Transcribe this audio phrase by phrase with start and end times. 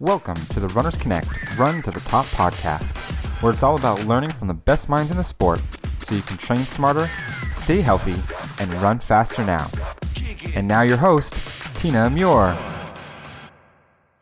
[0.00, 2.96] Welcome to the Runners Connect Run to the Top podcast,
[3.42, 5.60] where it's all about learning from the best minds in the sport
[6.04, 7.10] so you can train smarter,
[7.50, 8.14] stay healthy,
[8.60, 9.68] and run faster now.
[10.54, 11.34] And now your host,
[11.74, 12.56] Tina Muir.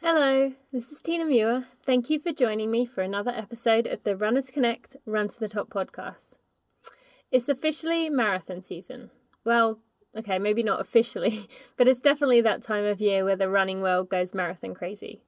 [0.00, 1.66] Hello, this is Tina Muir.
[1.84, 5.46] Thank you for joining me for another episode of the Runners Connect Run to the
[5.46, 6.38] Top podcast.
[7.30, 9.10] It's officially marathon season.
[9.44, 9.80] Well,
[10.16, 11.46] okay, maybe not officially,
[11.76, 15.20] but it's definitely that time of year where the running world goes marathon crazy.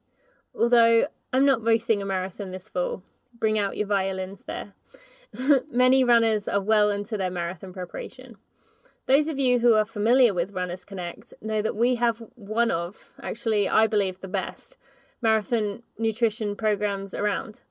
[0.59, 3.03] Although I'm not racing a marathon this fall.
[3.39, 4.73] Bring out your violins there.
[5.71, 8.37] Many runners are well into their marathon preparation.
[9.07, 13.11] Those of you who are familiar with Runners Connect know that we have one of,
[13.23, 14.77] actually, I believe the best,
[15.23, 17.63] marathon nutrition programs around.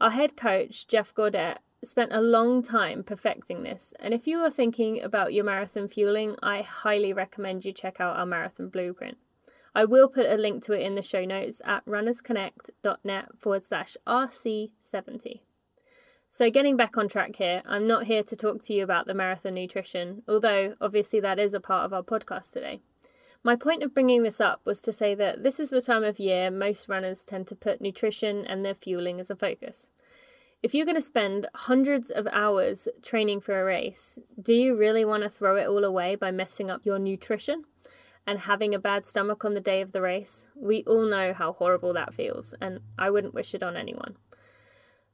[0.00, 4.50] Our head coach, Jeff Gaudette, spent a long time perfecting this, and if you are
[4.50, 9.18] thinking about your marathon fueling, I highly recommend you check out our marathon blueprint.
[9.76, 13.96] I will put a link to it in the show notes at runnersconnect.net forward slash
[14.06, 15.40] RC70.
[16.30, 19.14] So, getting back on track here, I'm not here to talk to you about the
[19.14, 22.80] marathon nutrition, although obviously that is a part of our podcast today.
[23.42, 26.18] My point of bringing this up was to say that this is the time of
[26.18, 29.90] year most runners tend to put nutrition and their fueling as a focus.
[30.62, 35.04] If you're going to spend hundreds of hours training for a race, do you really
[35.04, 37.64] want to throw it all away by messing up your nutrition
[38.26, 40.46] and having a bad stomach on the day of the race?
[40.54, 44.16] We all know how horrible that feels, and I wouldn't wish it on anyone.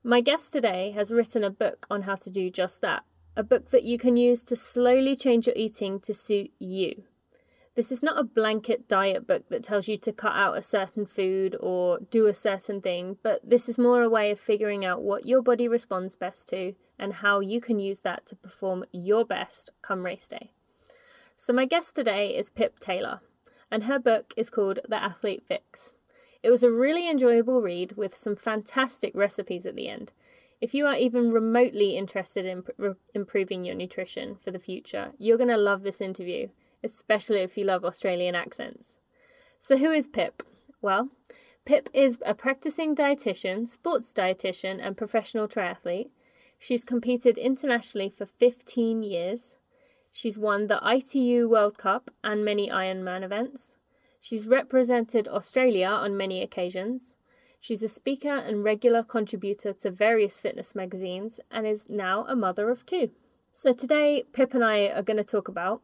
[0.02, 3.04] My guest today has written a book on how to do just that,
[3.36, 7.04] a book that you can use to slowly change your eating to suit you.
[7.76, 11.06] This is not a blanket diet book that tells you to cut out a certain
[11.06, 15.02] food or do a certain thing, but this is more a way of figuring out
[15.02, 19.24] what your body responds best to and how you can use that to perform your
[19.24, 20.52] best come race day.
[21.42, 23.22] So, my guest today is Pip Taylor,
[23.70, 25.94] and her book is called The Athlete Fix.
[26.42, 30.12] It was a really enjoyable read with some fantastic recipes at the end.
[30.60, 35.38] If you are even remotely interested in pr- improving your nutrition for the future, you're
[35.38, 36.48] going to love this interview
[36.84, 38.98] especially if you love Australian accents.
[39.60, 40.42] So, who is Pip?
[40.82, 41.08] Well,
[41.64, 46.10] Pip is a practicing dietitian, sports dietitian, and professional triathlete.
[46.58, 49.56] She's competed internationally for 15 years.
[50.12, 53.76] She's won the ITU World Cup and many Ironman events.
[54.18, 57.16] She's represented Australia on many occasions.
[57.60, 62.70] She's a speaker and regular contributor to various fitness magazines and is now a mother
[62.70, 63.10] of two.
[63.52, 65.82] So, today, Pip and I are going to talk about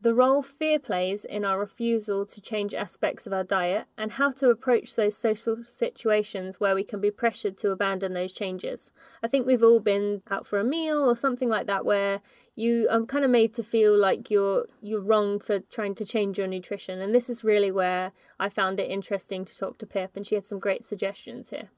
[0.00, 4.30] the role fear plays in our refusal to change aspects of our diet, and how
[4.32, 8.92] to approach those social situations where we can be pressured to abandon those changes.
[9.22, 12.20] I think we've all been out for a meal or something like that where
[12.54, 16.04] you um, are kind of made to feel like you're you're wrong for trying to
[16.04, 19.86] change your nutrition, and this is really where I found it interesting to talk to
[19.86, 21.70] Pip, and she had some great suggestions here.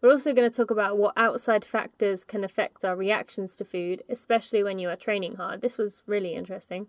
[0.00, 4.02] We're also going to talk about what outside factors can affect our reactions to food,
[4.08, 5.60] especially when you are training hard.
[5.60, 6.86] This was really interesting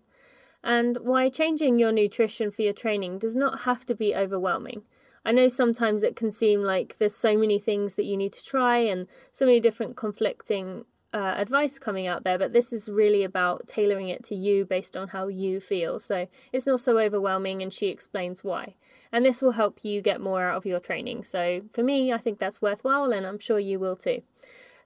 [0.62, 4.82] and why changing your nutrition for your training does not have to be overwhelming.
[5.24, 8.44] I know sometimes it can seem like there's so many things that you need to
[8.44, 10.84] try and so many different conflicting
[11.14, 14.96] uh, advice coming out there, but this is really about tailoring it to you based
[14.96, 15.98] on how you feel.
[15.98, 18.74] So it's not so overwhelming, and she explains why.
[19.12, 21.24] And this will help you get more out of your training.
[21.24, 24.22] So for me, I think that's worthwhile, and I'm sure you will too.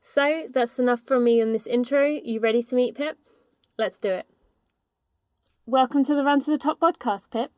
[0.02, 2.06] So that's enough from me in this intro.
[2.06, 3.18] You ready to meet Pip?
[3.78, 4.26] Let's do it.
[5.68, 7.50] Welcome to the Run to the Top podcast, Pip.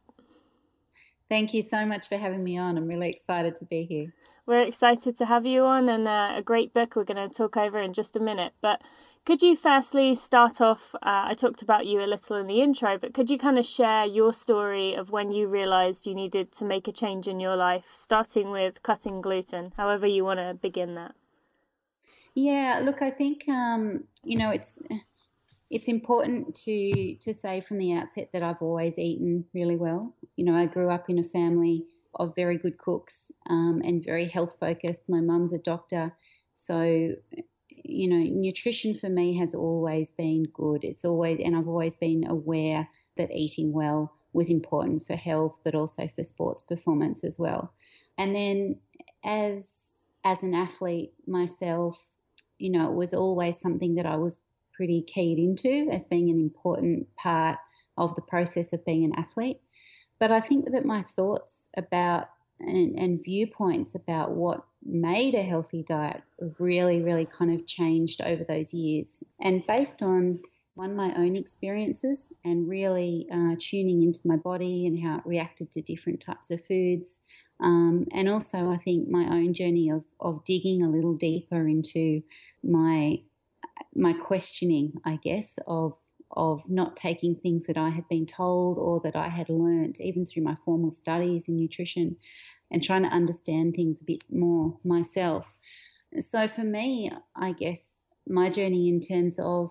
[1.29, 2.79] Thank you so much for having me on.
[2.79, 4.15] I'm really excited to be here.
[4.47, 7.59] We're excited to have you on and uh, a great book we're going to talk
[7.59, 8.55] over in just a minute.
[8.63, 8.81] But
[9.27, 10.95] could you firstly start off?
[10.95, 13.67] Uh, I talked about you a little in the intro, but could you kind of
[13.67, 17.57] share your story of when you realized you needed to make a change in your
[17.57, 21.15] life, starting with cutting gluten, however you want to begin that?
[22.35, 24.79] Yeah, look, I think, um, you know, it's
[25.71, 30.15] it's important to to say from the outset that I've always eaten really well.
[30.37, 31.85] You know, I grew up in a family
[32.15, 35.09] of very good cooks um, and very health focused.
[35.09, 36.13] My mum's a doctor,
[36.55, 37.15] so
[37.85, 40.85] you know, nutrition for me has always been good.
[40.85, 45.75] It's always, and I've always been aware that eating well was important for health, but
[45.75, 47.73] also for sports performance as well.
[48.17, 48.77] And then,
[49.25, 49.69] as
[50.25, 52.11] as an athlete myself,
[52.59, 54.39] you know, it was always something that I was
[54.79, 57.59] pretty keyed into as being an important part
[57.97, 59.61] of the process of being an athlete.
[60.21, 62.29] But I think that my thoughts about
[62.61, 66.23] and, and, viewpoints about what made a healthy diet
[66.59, 69.23] really, really kind of changed over those years.
[69.41, 70.41] And based on
[70.75, 75.71] one, my own experiences and really uh, tuning into my body and how it reacted
[75.73, 77.21] to different types of foods,
[77.61, 82.23] Um, and also, I think my own journey of, of digging a little deeper into
[82.63, 83.21] my
[83.95, 85.95] my questioning, I guess, of
[86.33, 90.27] of not taking things that I had been told or that I had learnt, even
[90.27, 92.17] through my formal studies in nutrition,
[92.71, 95.55] and trying to understand things a bit more myself.
[96.21, 97.95] So for me, I guess
[98.29, 99.71] my journey in terms of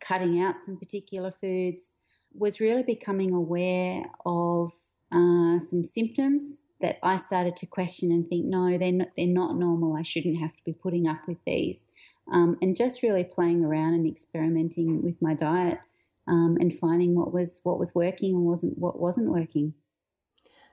[0.00, 1.92] cutting out some particular foods
[2.32, 4.72] was really becoming aware of
[5.10, 9.56] uh, some symptoms that I started to question and think, no, they're not, they're not
[9.56, 9.96] normal.
[9.96, 11.84] I shouldn't have to be putting up with these.
[12.30, 15.78] Um, and just really playing around and experimenting with my diet
[16.26, 19.74] um, and finding what was what was working and wasn't what wasn't working.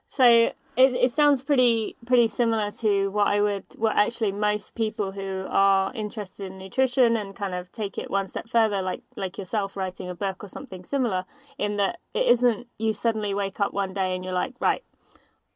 [0.06, 5.12] So it, it sounds pretty pretty similar to what I would what actually most people
[5.12, 9.38] who are interested in nutrition and kind of take it one step further, like like
[9.38, 11.24] yourself writing a book or something similar,
[11.58, 14.84] in that it isn't you suddenly wake up one day and you're like right.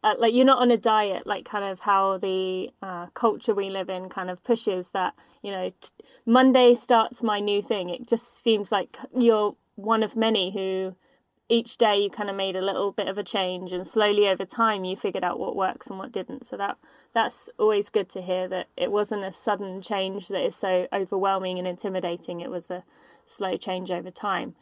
[0.02, 3.68] Uh, like you're not on a diet, like kind of how the uh, culture we
[3.68, 5.14] live in kind of pushes that.
[5.42, 5.90] You know, t-
[6.24, 7.90] Monday starts my new thing.
[7.90, 10.94] It just seems like you're one of many who
[11.50, 14.44] each day you kind of made a little bit of a change and slowly over
[14.44, 16.78] time you figured out what works and what didn't so that
[17.12, 21.58] that's always good to hear that it wasn't a sudden change that is so overwhelming
[21.58, 22.84] and intimidating it was a
[23.26, 24.54] slow change over time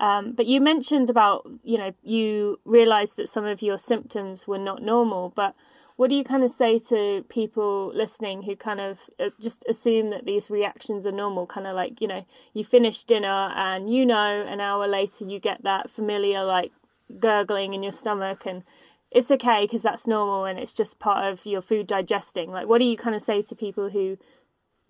[0.00, 4.58] um, but you mentioned about you know you realized that some of your symptoms were
[4.58, 5.54] not normal but
[6.00, 10.08] what do you kind of say to people listening who kind of uh, just assume
[10.08, 11.46] that these reactions are normal?
[11.46, 12.24] Kind of like, you know,
[12.54, 14.16] you finish dinner and you know
[14.48, 16.72] an hour later you get that familiar like
[17.18, 18.62] gurgling in your stomach and
[19.10, 22.50] it's okay because that's normal and it's just part of your food digesting.
[22.50, 24.16] Like, what do you kind of say to people who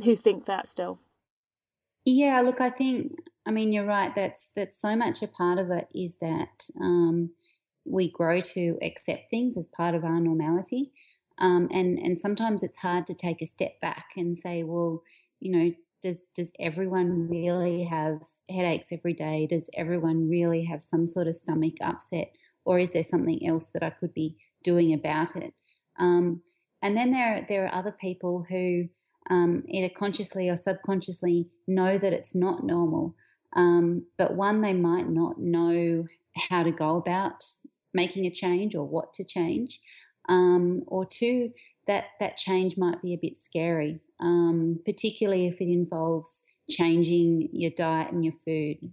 [0.04, 1.00] who think that still?
[2.04, 4.14] Yeah, look, I think I mean you're right.
[4.14, 7.30] That's that's so much a part of it is that um,
[7.84, 10.92] we grow to accept things as part of our normality.
[11.38, 15.02] Um, and and sometimes it's hard to take a step back and say, well,
[15.40, 18.20] you know, does does everyone really have
[18.50, 19.46] headaches every day?
[19.46, 22.32] Does everyone really have some sort of stomach upset,
[22.64, 25.54] or is there something else that I could be doing about it?
[25.98, 26.42] Um,
[26.82, 28.88] and then there there are other people who
[29.30, 33.14] um, either consciously or subconsciously know that it's not normal,
[33.56, 36.06] um, but one they might not know
[36.48, 37.44] how to go about
[37.92, 39.80] making a change or what to change,
[40.28, 41.50] um, or two,
[41.86, 47.70] that that change might be a bit scary, um, particularly if it involves changing your
[47.76, 48.92] diet and your food.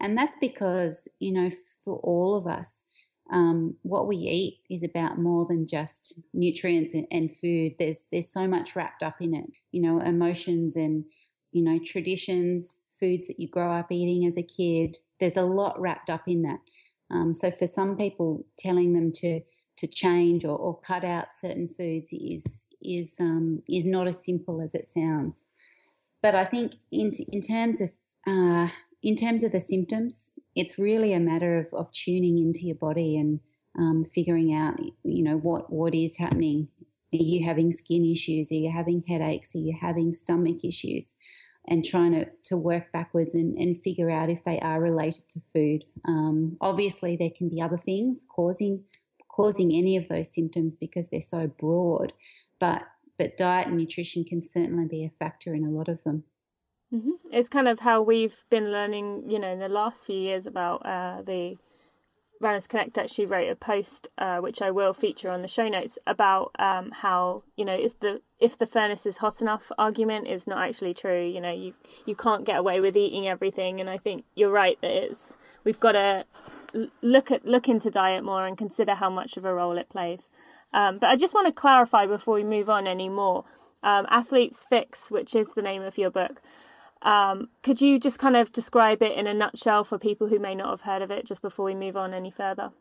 [0.00, 1.50] And that's because, you know,
[1.84, 2.86] for all of us,
[3.32, 7.74] um, what we eat is about more than just nutrients and, and, food.
[7.78, 11.04] There's there's so much wrapped up in it, you know, emotions and
[11.52, 14.98] you know traditions, foods that you grow up eating as a kid.
[15.20, 16.60] There's a lot wrapped up in that.
[17.10, 19.40] Um, so for some people, telling them to
[19.76, 24.60] to change or, or cut out certain foods is is um, is not as simple
[24.60, 25.44] as it sounds.
[26.22, 27.90] But I think in in terms of
[28.26, 28.68] uh,
[29.02, 33.18] in terms of the symptoms, it's really a matter of, of tuning into your body
[33.18, 33.40] and
[33.78, 36.68] um, figuring out, you know, what what is happening.
[37.12, 38.50] Are you having skin issues?
[38.50, 39.54] Are you having headaches?
[39.54, 41.14] Are you having stomach issues?
[41.66, 45.40] And trying to, to work backwards and, and figure out if they are related to
[45.52, 45.84] food.
[46.06, 48.84] Um, obviously, there can be other things causing
[49.28, 52.12] causing any of those symptoms because they're so broad,
[52.60, 52.82] but
[53.18, 56.24] but diet and nutrition can certainly be a factor in a lot of them.
[56.92, 57.10] Mm-hmm.
[57.32, 60.84] It's kind of how we've been learning, you know, in the last few years about
[60.86, 61.56] uh, the
[62.44, 65.98] Runners Connect actually wrote a post, uh, which I will feature on the show notes,
[66.06, 70.46] about um, how you know if the if the furnace is hot enough argument is
[70.46, 71.24] not actually true.
[71.24, 71.72] You know, you
[72.04, 75.80] you can't get away with eating everything, and I think you're right that it's we've
[75.80, 76.26] got to
[77.00, 80.28] look at look into diet more and consider how much of a role it plays.
[80.74, 83.44] Um, but I just want to clarify before we move on any more.
[83.82, 86.42] Um, Athlete's Fix, which is the name of your book,
[87.04, 90.54] um, could you just kind of describe it in a nutshell for people who may
[90.54, 92.72] not have heard of it just before we move on any further?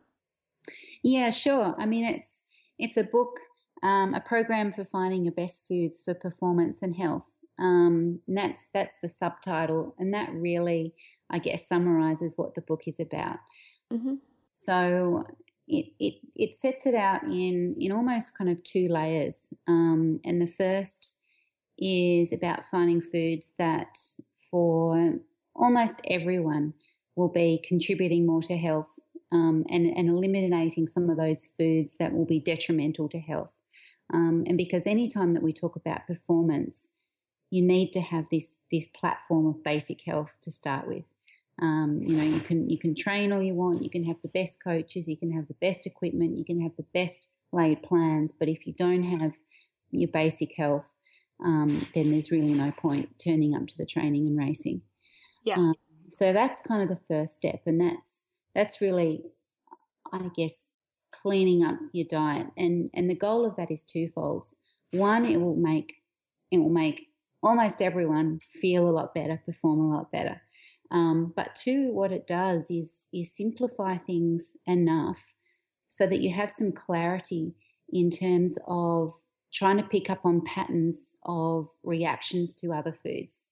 [1.04, 1.76] Yeah, sure.
[1.78, 2.44] I mean, it's
[2.80, 3.40] it's a book,
[3.84, 7.32] um, a program for finding your best foods for performance and health.
[7.60, 10.94] Um, and that's that's the subtitle, and that really,
[11.30, 13.40] I guess, summarizes what the book is about.
[13.92, 14.16] Mm-hmm.
[14.56, 15.26] So
[15.68, 20.42] it, it it sets it out in in almost kind of two layers, um, and
[20.42, 21.18] the first
[21.78, 23.98] is about finding foods that
[24.50, 25.16] for
[25.56, 26.74] almost everyone
[27.16, 28.90] will be contributing more to health
[29.32, 33.54] um, and, and eliminating some of those foods that will be detrimental to health.
[34.14, 36.90] Um, and because anytime that we talk about performance,
[37.50, 41.04] you need to have this this platform of basic health to start with.
[41.62, 44.30] Um, you know, you can you can train all you want, you can have the
[44.30, 48.32] best coaches, you can have the best equipment, you can have the best laid plans.
[48.38, 49.34] But if you don't have
[49.92, 50.96] your basic health,
[51.44, 54.82] um, then there's really no point turning up to the training and racing.
[55.46, 55.56] Yeah.
[55.56, 55.76] Um,
[56.10, 58.20] so that's kind of the first step, and that's
[58.56, 59.24] that's really,
[60.12, 60.72] I guess,
[61.12, 62.48] cleaning up your diet.
[62.58, 64.46] And and the goal of that is twofold.
[64.92, 65.96] One, it will make
[66.52, 67.08] it will make
[67.42, 70.42] almost everyone feel a lot better, perform a lot better.
[70.92, 75.34] Um, but two, what it does is is simplify things enough
[75.88, 77.54] so that you have some clarity
[77.92, 79.14] in terms of
[79.54, 83.50] trying to pick up on patterns of reactions to other foods.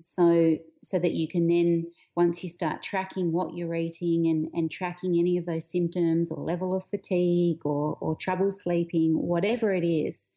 [0.00, 4.70] So so that you can then once you start tracking what you're eating and, and
[4.70, 9.86] tracking any of those symptoms or level of fatigue or, or trouble sleeping whatever it
[9.86, 10.28] is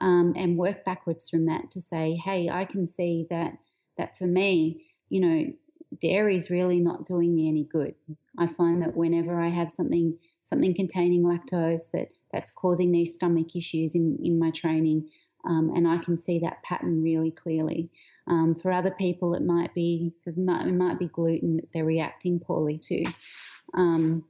[0.00, 3.54] um, and work backwards from that to say hey i can see that
[3.96, 5.52] that for me you know
[6.00, 7.94] dairy is really not doing me any good.
[8.38, 13.56] I find that whenever i have something something containing lactose that that's causing these stomach
[13.56, 15.08] issues in, in my training.
[15.48, 17.90] Um, and I can see that pattern really clearly.
[18.26, 22.78] Um, for other people, it might be it might, be gluten that they're reacting poorly
[22.78, 23.04] to,
[23.74, 24.24] um,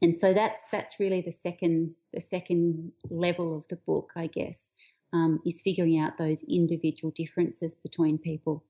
[0.00, 4.72] and so that's that's really the second the second level of the book, I guess,
[5.12, 8.64] um, is figuring out those individual differences between people,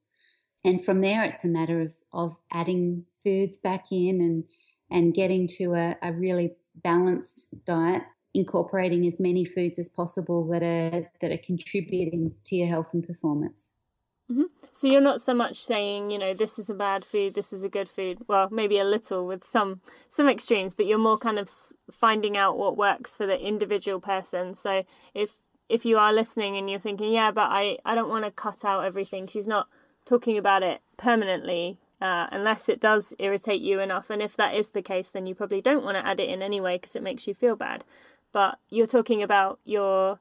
[0.65, 4.45] and from there it's a matter of of adding foods back in and
[4.91, 8.03] and getting to a, a really balanced diet
[8.35, 13.07] incorporating as many foods as possible that are that are contributing to your health and
[13.07, 13.71] performance.
[14.31, 14.45] Mm-hmm.
[14.73, 17.63] So you're not so much saying, you know, this is a bad food, this is
[17.63, 18.19] a good food.
[18.27, 21.49] Well, maybe a little with some some extremes, but you're more kind of
[21.91, 24.55] finding out what works for the individual person.
[24.55, 25.37] So if
[25.69, 28.65] if you are listening and you're thinking, yeah, but I I don't want to cut
[28.65, 29.29] out everything.
[29.29, 29.69] She's not
[30.05, 31.79] talking about it permanently.
[32.01, 35.35] Uh, unless it does irritate you enough, and if that is the case, then you
[35.35, 37.83] probably don't want to add it in anyway because it makes you feel bad
[38.35, 40.19] but you're talking about your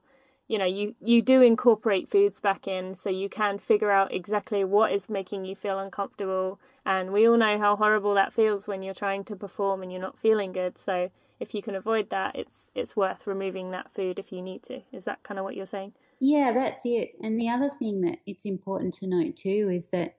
[0.48, 4.64] you know you you do incorporate foods back in so you can figure out exactly
[4.64, 8.82] what is making you feel uncomfortable and we all know how horrible that feels when
[8.82, 12.34] you're trying to perform and you're not feeling good so if you can avoid that
[12.36, 14.80] it's it's worth removing that food if you need to.
[14.92, 15.92] Is that kind of what you're saying?
[16.20, 17.12] Yeah that's it.
[17.22, 20.16] And the other thing that it's important to note too is that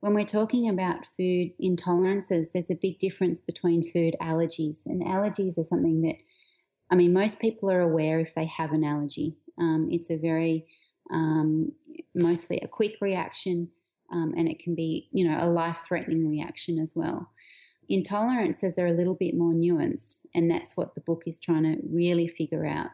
[0.00, 5.58] when we're talking about food intolerances there's a big difference between food allergies and allergies
[5.58, 6.16] are something that
[6.90, 9.36] I mean, most people are aware if they have an allergy.
[9.58, 10.66] Um, it's a very,
[11.12, 11.72] um,
[12.14, 13.70] mostly a quick reaction,
[14.12, 17.30] um, and it can be, you know, a life threatening reaction as well.
[17.90, 21.76] Intolerances are a little bit more nuanced, and that's what the book is trying to
[21.90, 22.88] really figure out.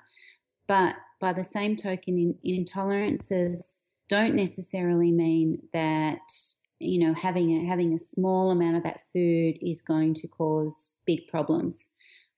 [0.67, 6.19] But by the same token, in, intolerances don't necessarily mean that
[6.81, 10.97] you know having a, having a small amount of that food is going to cause
[11.07, 11.89] big problems.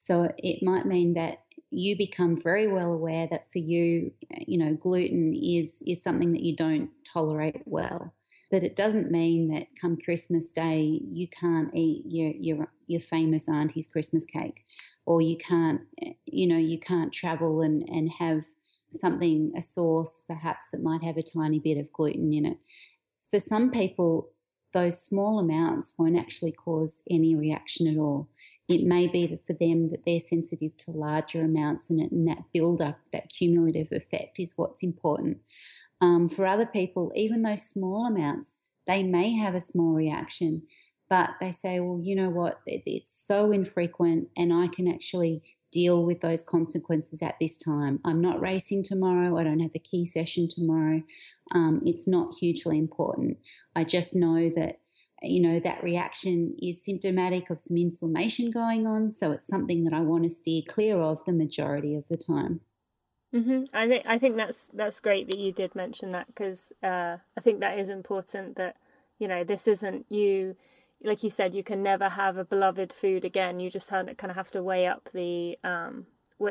[0.05, 4.13] So it might mean that you become very well aware that for you,
[4.47, 8.13] you know, gluten is is something that you don't tolerate well.
[8.51, 13.49] But it doesn't mean that come Christmas Day you can't eat your your your famous
[13.49, 14.65] auntie's Christmas cake,
[15.07, 15.83] or you can't,
[16.27, 18.45] you know, you can't travel and and have
[18.93, 22.59] something a sauce perhaps that might have a tiny bit of gluten in it.
[23.31, 24.31] For some people,
[24.73, 28.29] those small amounts won't actually cause any reaction at all
[28.73, 32.45] it may be that for them that they're sensitive to larger amounts and, and that
[32.53, 35.39] build up, that cumulative effect is what's important.
[36.01, 40.63] Um, for other people, even those small amounts, they may have a small reaction,
[41.09, 45.43] but they say, well, you know what, it, it's so infrequent and I can actually
[45.71, 47.99] deal with those consequences at this time.
[48.05, 49.39] I'm not racing tomorrow.
[49.39, 51.03] I don't have a key session tomorrow.
[51.55, 53.39] Um, it's not hugely important.
[53.75, 54.81] I just know that
[55.23, 59.13] you know, that reaction is symptomatic of some inflammation going on.
[59.13, 62.61] So it's something that I want to steer clear of the majority of the time.
[63.35, 63.65] Mm-hmm.
[63.73, 67.41] I think I think that's that's great that you did mention that because uh, I
[67.41, 68.57] think that is important.
[68.57, 68.77] That
[69.19, 70.57] you know this isn't you,
[71.03, 73.59] like you said, you can never have a beloved food again.
[73.59, 76.07] You just kind of have to weigh up the um,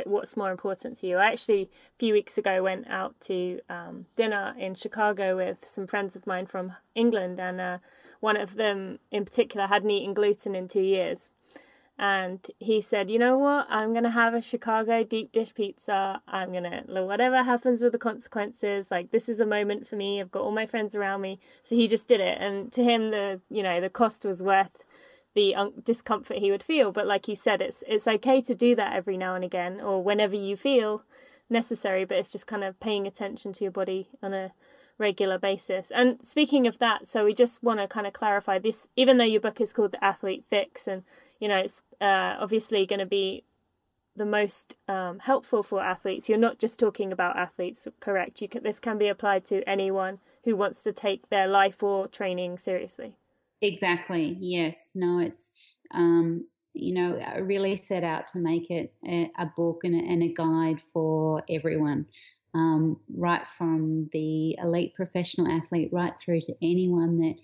[0.05, 1.17] what's more important to you.
[1.17, 5.87] I actually a few weeks ago went out to um, dinner in Chicago with some
[5.87, 7.77] friends of mine from England, and uh,
[8.19, 11.31] one of them in particular hadn't eaten gluten in two years.
[12.01, 13.67] And he said, You know what?
[13.69, 16.19] I'm going to have a Chicago deep dish pizza.
[16.27, 20.19] I'm going to, whatever happens with the consequences, like this is a moment for me.
[20.19, 21.39] I've got all my friends around me.
[21.61, 22.39] So he just did it.
[22.41, 24.83] And to him, the, you know, the cost was worth
[25.33, 26.91] the un- discomfort he would feel.
[26.91, 30.03] But like you said, it's, it's okay to do that every now and again or
[30.03, 31.03] whenever you feel
[31.49, 32.05] necessary.
[32.05, 34.51] But it's just kind of paying attention to your body on a,
[35.01, 35.91] regular basis.
[35.91, 39.25] And speaking of that, so we just want to kind of clarify this, even though
[39.25, 41.03] your book is called The Athlete Fix, and
[41.39, 43.43] you know it's uh, obviously going to be
[44.15, 46.29] the most um, helpful for athletes.
[46.29, 48.41] You're not just talking about athletes, correct?
[48.41, 52.07] You can, this can be applied to anyone who wants to take their life or
[52.07, 53.15] training seriously.
[53.61, 54.37] Exactly.
[54.39, 54.91] Yes.
[54.95, 55.19] No.
[55.19, 55.51] It's
[55.93, 59.99] um, you know I really set out to make it a, a book and a,
[60.11, 62.05] and a, guide for everyone.
[62.53, 67.35] Um, right from the elite professional athlete right through to anyone that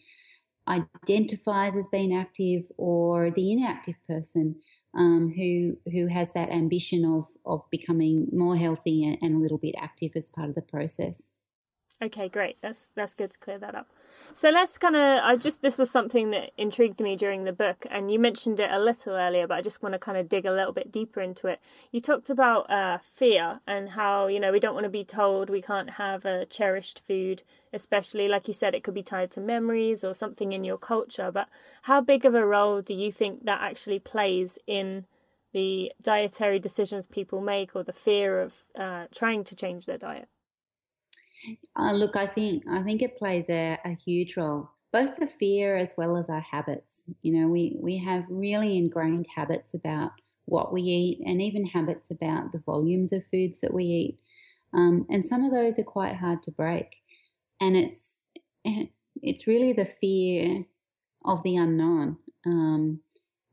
[0.67, 4.57] identifies as being active or the inactive person
[4.97, 9.57] um, who who has that ambition of of becoming more healthy and, and a little
[9.59, 11.31] bit active as part of the process.
[11.99, 12.57] Okay, great.
[12.61, 13.87] That's that's good to clear that up.
[14.31, 15.23] So let's kind of.
[15.23, 18.69] I just this was something that intrigued me during the book, and you mentioned it
[18.69, 21.21] a little earlier, but I just want to kind of dig a little bit deeper
[21.21, 21.59] into it.
[21.91, 25.49] You talked about uh, fear and how you know we don't want to be told
[25.49, 27.41] we can't have a cherished food,
[27.73, 31.31] especially like you said, it could be tied to memories or something in your culture.
[31.31, 31.49] But
[31.83, 35.07] how big of a role do you think that actually plays in
[35.51, 40.27] the dietary decisions people make, or the fear of uh, trying to change their diet?
[41.77, 44.69] Uh, look, I think I think it plays a, a huge role.
[44.91, 47.03] Both the fear as well as our habits.
[47.21, 50.11] You know, we we have really ingrained habits about
[50.45, 54.19] what we eat, and even habits about the volumes of foods that we eat.
[54.73, 56.97] Um, and some of those are quite hard to break.
[57.61, 58.17] And it's
[59.21, 60.65] it's really the fear
[61.25, 63.01] of the unknown um,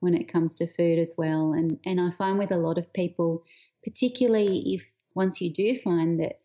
[0.01, 1.53] when it comes to food as well.
[1.53, 3.45] And and I find with a lot of people,
[3.85, 6.41] particularly if once you do find that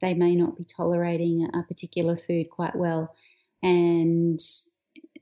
[0.00, 3.14] they may not be tolerating a particular food quite well.
[3.62, 4.40] And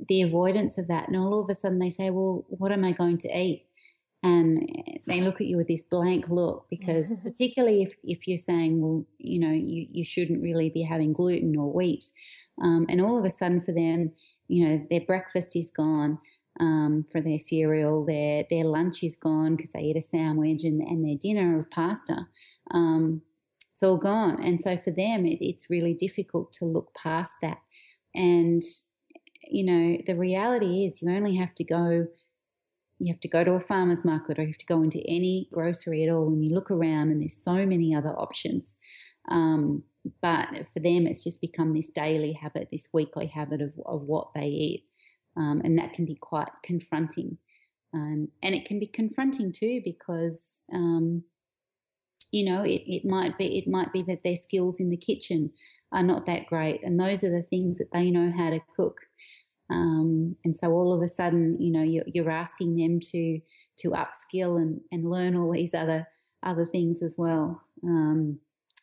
[0.08, 1.08] the avoidance of that.
[1.08, 3.66] And all of a sudden they say, Well, what am I going to eat?
[4.22, 4.68] And
[5.06, 9.06] they look at you with this blank look because, particularly if, if you're saying, Well,
[9.18, 12.04] you know, you, you shouldn't really be having gluten or wheat.
[12.62, 14.12] Um, and all of a sudden for them,
[14.48, 16.18] you know, their breakfast is gone.
[16.58, 20.80] Um, for their cereal, their their lunch is gone because they eat a sandwich, and,
[20.80, 22.28] and their dinner of pasta.
[22.70, 23.20] Um,
[23.76, 24.42] it's all gone.
[24.42, 27.58] And so for them, it, it's really difficult to look past that.
[28.14, 28.62] And,
[29.42, 32.06] you know, the reality is you only have to go,
[32.98, 35.50] you have to go to a farmer's market or you have to go into any
[35.52, 38.78] grocery at all and you look around and there's so many other options.
[39.30, 39.82] Um,
[40.22, 44.28] but for them, it's just become this daily habit, this weekly habit of, of what
[44.34, 44.84] they eat.
[45.36, 47.36] Um, and that can be quite confronting.
[47.92, 51.24] Um, and it can be confronting too because um,
[52.36, 55.50] you know it, it might be it might be that their skills in the kitchen
[55.92, 58.98] are not that great and those are the things that they know how to cook.
[59.68, 63.40] Um, and so all of a sudden you know you're, you're asking them to
[63.78, 66.06] to upskill and, and learn all these other
[66.42, 67.62] other things as well.
[67.82, 68.40] Um,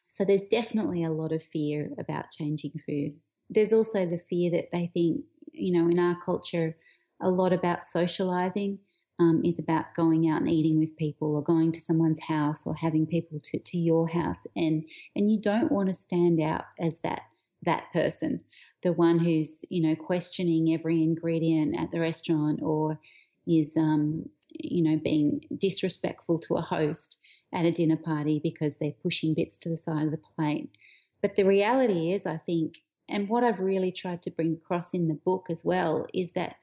[0.08, 3.14] so there's definitely a lot of fear about changing food.
[3.50, 6.76] There's also the fear that they think you know in our culture
[7.22, 8.80] a lot about socializing
[9.20, 12.76] um, is about going out and eating with people or going to someone's house or
[12.76, 14.46] having people to, to your house.
[14.56, 14.84] And
[15.16, 17.22] and you don't want to stand out as that
[17.62, 18.42] that person
[18.84, 23.00] the one who's you know questioning every ingredient at the restaurant or
[23.48, 27.18] is um, you know being disrespectful to a host
[27.54, 30.70] at a dinner party because they're pushing bits to the side of the plate.
[31.22, 35.08] But the reality is i think and what i've really tried to bring across in
[35.08, 36.58] the book as well is that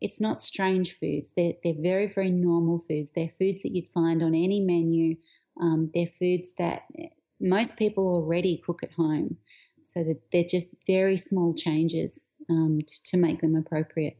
[0.00, 1.30] it's not strange foods.
[1.36, 3.10] They're, they're very, very normal foods.
[3.14, 5.16] They're foods that you'd find on any menu.
[5.60, 6.82] Um, they're foods that
[7.40, 9.38] most people already cook at home.
[9.86, 14.16] So that they're just very small changes um, to, to make them appropriate.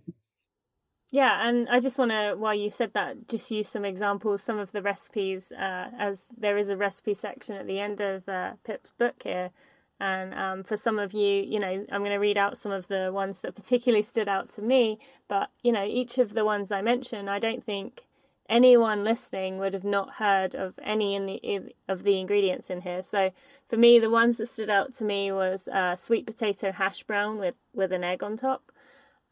[1.10, 4.58] Yeah, and I just want to, while you said that, just use some examples, some
[4.58, 8.54] of the recipes, uh, as there is a recipe section at the end of uh,
[8.64, 9.52] Pip's book here
[10.00, 12.88] and um, for some of you, you know, I'm going to read out some of
[12.88, 14.98] the ones that particularly stood out to me.
[15.28, 18.02] But, you know, each of the ones I mentioned, I don't think
[18.48, 23.02] anyone listening would have not heard of any in the of the ingredients in here.
[23.02, 23.30] So
[23.68, 27.38] for me, the ones that stood out to me was uh, sweet potato hash brown
[27.38, 28.72] with with an egg on top,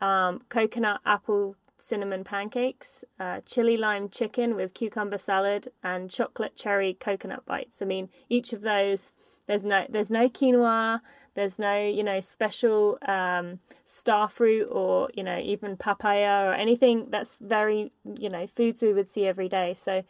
[0.00, 6.94] um, coconut apple cinnamon pancakes, uh, chili lime chicken with cucumber salad, and chocolate cherry
[6.94, 7.82] coconut bites.
[7.82, 9.12] I mean, each of those
[9.46, 11.00] there's no there's no quinoa.
[11.34, 17.06] There's no you know special um, star fruit or you know even papaya or anything
[17.10, 19.74] that's very you know foods we would see every day.
[19.74, 20.04] So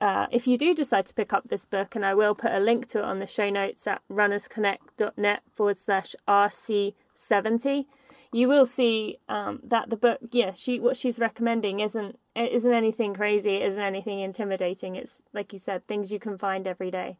[0.00, 2.60] uh, if you do decide to pick up this book, and I will put a
[2.60, 7.86] link to it on the show notes at runnersconnect.net forward slash RC70,
[8.32, 13.14] you will see um, that the book, yeah, she what she's recommending isn't isn't anything
[13.14, 14.96] crazy, is isn't anything intimidating.
[14.96, 17.16] It's like you said, things you can find every day.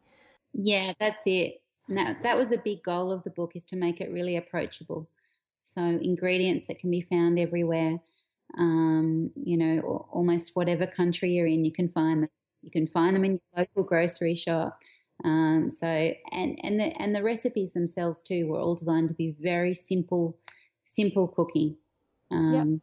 [0.57, 1.61] Yeah, that's it.
[1.87, 5.07] Now, that was a big goal of the book is to make it really approachable.
[5.61, 7.99] So ingredients that can be found everywhere.
[8.57, 12.29] Um, you know, almost whatever country you're in, you can find them.
[12.61, 14.79] You can find them in your local grocery shop.
[15.23, 19.35] Um, so and and the and the recipes themselves too were all designed to be
[19.39, 20.37] very simple,
[20.83, 21.77] simple cooking.
[22.31, 22.81] Um,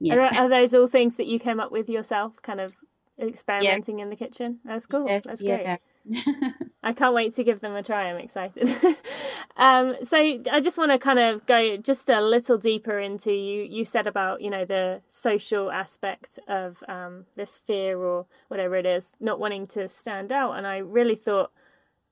[0.00, 0.14] yeah.
[0.14, 2.74] Are, are, those all things that you came up with yourself, kind of
[3.20, 4.04] experimenting yes.
[4.04, 4.60] in the kitchen?
[4.64, 5.06] That's cool.
[5.06, 5.78] Yes, That's great.
[6.82, 8.10] I can't wait to give them a try.
[8.10, 8.68] I'm excited.
[9.56, 13.62] um, so I just want to kind of go just a little deeper into you.
[13.62, 18.86] You said about you know the social aspect of um, this fear or whatever it
[18.86, 21.52] is, not wanting to stand out, and I really thought,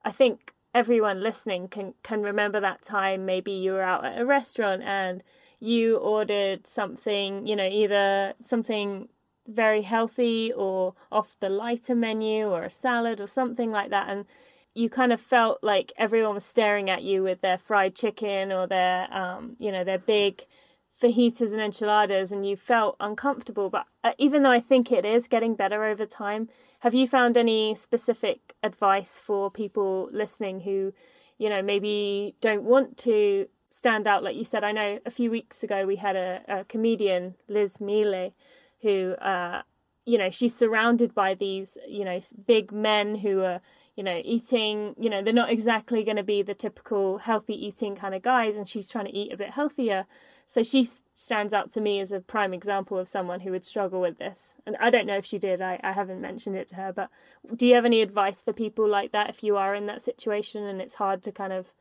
[0.04, 3.26] I think everyone listening can can remember that time.
[3.26, 5.22] Maybe you were out at a restaurant and
[5.58, 9.08] you ordered something, you know, either something
[9.50, 14.08] very healthy or off the lighter menu or a salad or something like that.
[14.08, 14.26] And
[14.74, 18.66] you kind of felt like everyone was staring at you with their fried chicken or
[18.66, 20.46] their um, you know their big
[21.00, 23.70] fajitas and enchiladas and you felt uncomfortable.
[23.70, 26.48] But uh, even though i think it is getting better over time
[26.80, 30.92] have you found any specific advice for people listening who
[31.36, 34.22] you know maybe don't want to stand out?
[34.22, 37.80] Like you said i know a few weeks ago we had a, a comedian liz
[37.80, 38.32] miele
[38.82, 39.62] who uh,
[40.04, 43.60] you know she's surrounded by these you know big men who are
[43.96, 47.94] you know eating you know they're not exactly going to be the typical healthy eating
[47.94, 50.06] kind of guys and she's trying to eat a bit healthier.
[50.46, 54.00] So she stands out to me as a prime example of someone who would struggle
[54.00, 54.56] with this.
[54.66, 57.10] And i don't know if she did i, I haven't mentioned it to her but
[57.54, 60.64] do you have any advice for people like that if you are in that situation
[60.64, 61.72] and it's hard to kind of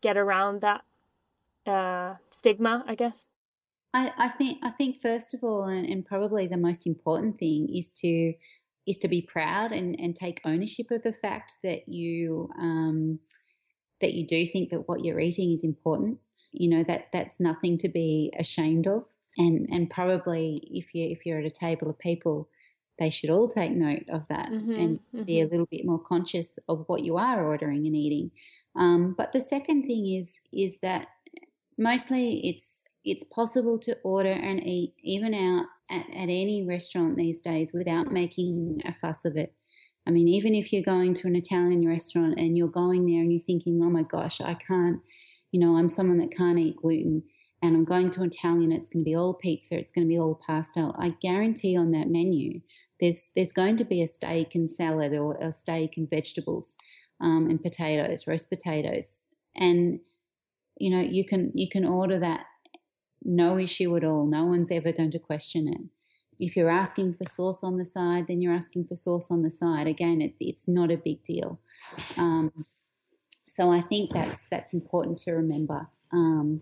[0.00, 0.82] get around that
[1.66, 3.26] uh, stigma i guess
[3.94, 7.68] I, I think I think first of all, and, and, probably the most important thing
[7.74, 8.32] is to
[8.86, 13.18] is to be proud and, and take ownership of the fact that you um,
[14.00, 16.18] that you do think that what you're eating is important.
[16.52, 19.04] You know that that's nothing to be ashamed of,
[19.36, 22.48] and and probably if you if you're at a table of people,
[22.98, 25.22] they should all take note of that mm-hmm, and mm-hmm.
[25.24, 28.30] be a little bit more conscious of what you are ordering and eating.
[28.74, 31.08] Um, but the second thing is is that
[31.78, 37.40] mostly it's it's possible to order and eat even out at, at any restaurant these
[37.40, 39.54] days without making a fuss of it.
[40.06, 43.32] I mean, even if you're going to an Italian restaurant and you're going there and
[43.32, 45.00] you're thinking, oh my gosh, I can't,
[45.52, 47.22] you know, I'm someone that can't eat gluten
[47.62, 50.18] and I'm going to Italian, it's going to be all pizza, it's going to be
[50.18, 50.90] all pasta.
[50.98, 52.60] I guarantee on that menu,
[52.98, 56.76] there's there's going to be a steak and salad or a steak and vegetables
[57.20, 59.20] um, and potatoes, roast potatoes,
[59.56, 60.00] and
[60.78, 62.46] you know you can you can order that
[63.24, 64.26] no issue at all.
[64.26, 65.80] No one's ever going to question it.
[66.38, 69.50] If you're asking for sauce on the side, then you're asking for sauce on the
[69.50, 69.86] side.
[69.86, 71.60] Again, it, it's not a big deal.
[72.16, 72.64] Um,
[73.46, 75.88] so I think that's that's important to remember.
[76.12, 76.60] Um,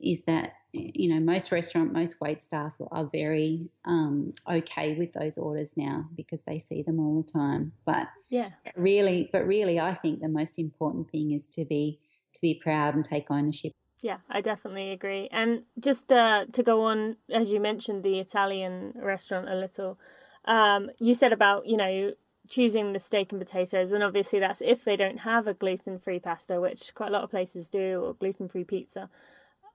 [0.00, 5.36] is that you know most restaurant, most wait staff are very um, okay with those
[5.36, 7.72] orders now because they see them all the time.
[7.84, 11.98] But yeah, really, but really, I think the most important thing is to be
[12.34, 15.28] to be proud and take ownership yeah, I definitely agree.
[15.30, 19.98] And just uh, to go on, as you mentioned, the Italian restaurant a little,
[20.46, 22.14] um, you said about, you know,
[22.48, 26.18] choosing the steak and potatoes, and obviously that's if they don't have a gluten free
[26.18, 29.08] pasta, which quite a lot of places do, or gluten free pizza.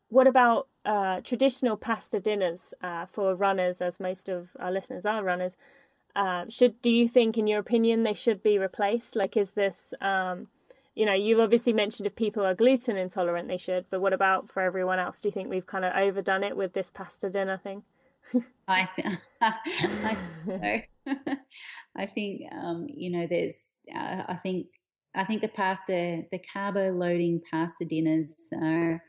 [0.10, 5.24] What about uh, traditional pasta dinners uh, for runners, as most of our listeners are
[5.24, 5.56] runners?
[6.16, 9.16] Uh, should do you think, in your opinion, they should be replaced?
[9.16, 10.48] Like, is this um,
[10.96, 14.50] you know, you've obviously mentioned if people are gluten intolerant, they should, but what about
[14.50, 15.20] for everyone else?
[15.20, 17.84] Do you think we've kind of overdone it with this pasta dinner thing?
[18.68, 18.88] I,
[19.42, 20.86] I,
[21.98, 23.56] I think, um, you know, there's,
[23.94, 24.68] uh, I think,
[25.14, 29.02] I think the pasta, the carbo loading pasta dinners are,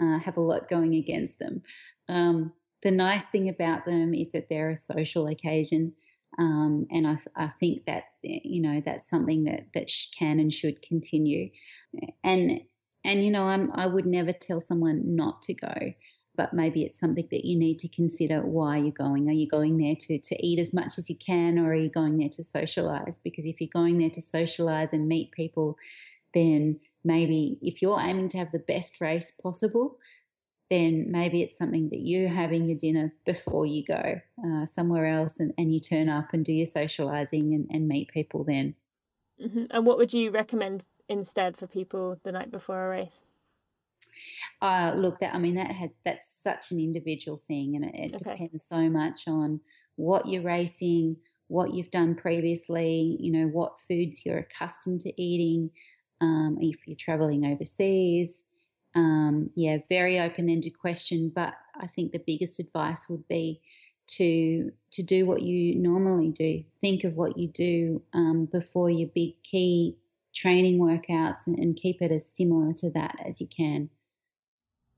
[0.00, 1.62] uh, have a lot going against them.
[2.08, 2.52] Um,
[2.82, 5.92] the nice thing about them is that they're a social occasion.
[6.38, 10.82] Um, and I, I, think that you know that's something that that can and should
[10.82, 11.50] continue.
[12.22, 12.60] And
[13.04, 15.94] and you know I'm, I would never tell someone not to go,
[16.36, 18.40] but maybe it's something that you need to consider.
[18.40, 19.28] Why you're going?
[19.28, 21.90] Are you going there to to eat as much as you can, or are you
[21.90, 23.20] going there to socialize?
[23.22, 25.76] Because if you're going there to socialize and meet people,
[26.32, 29.98] then maybe if you're aiming to have the best race possible,
[30.74, 35.38] then maybe it's something that you're having your dinner before you go uh, somewhere else
[35.38, 38.74] and, and you turn up and do your socializing and, and meet people then.
[39.40, 39.64] Mm-hmm.
[39.70, 43.22] And what would you recommend instead for people the night before a race?
[44.60, 48.14] Uh, look, that I mean that has that's such an individual thing, and it, it
[48.14, 48.32] okay.
[48.32, 49.60] depends so much on
[49.96, 51.16] what you're racing,
[51.48, 55.70] what you've done previously, you know, what foods you're accustomed to eating,
[56.20, 58.44] um, if you're traveling overseas,
[58.94, 61.32] um, yeah, very open ended question.
[61.34, 63.60] But I think the biggest advice would be
[64.06, 66.64] to to do what you normally do.
[66.80, 69.96] Think of what you do um, before your big key
[70.34, 73.88] training workouts and, and, keep it as similar to that as you can.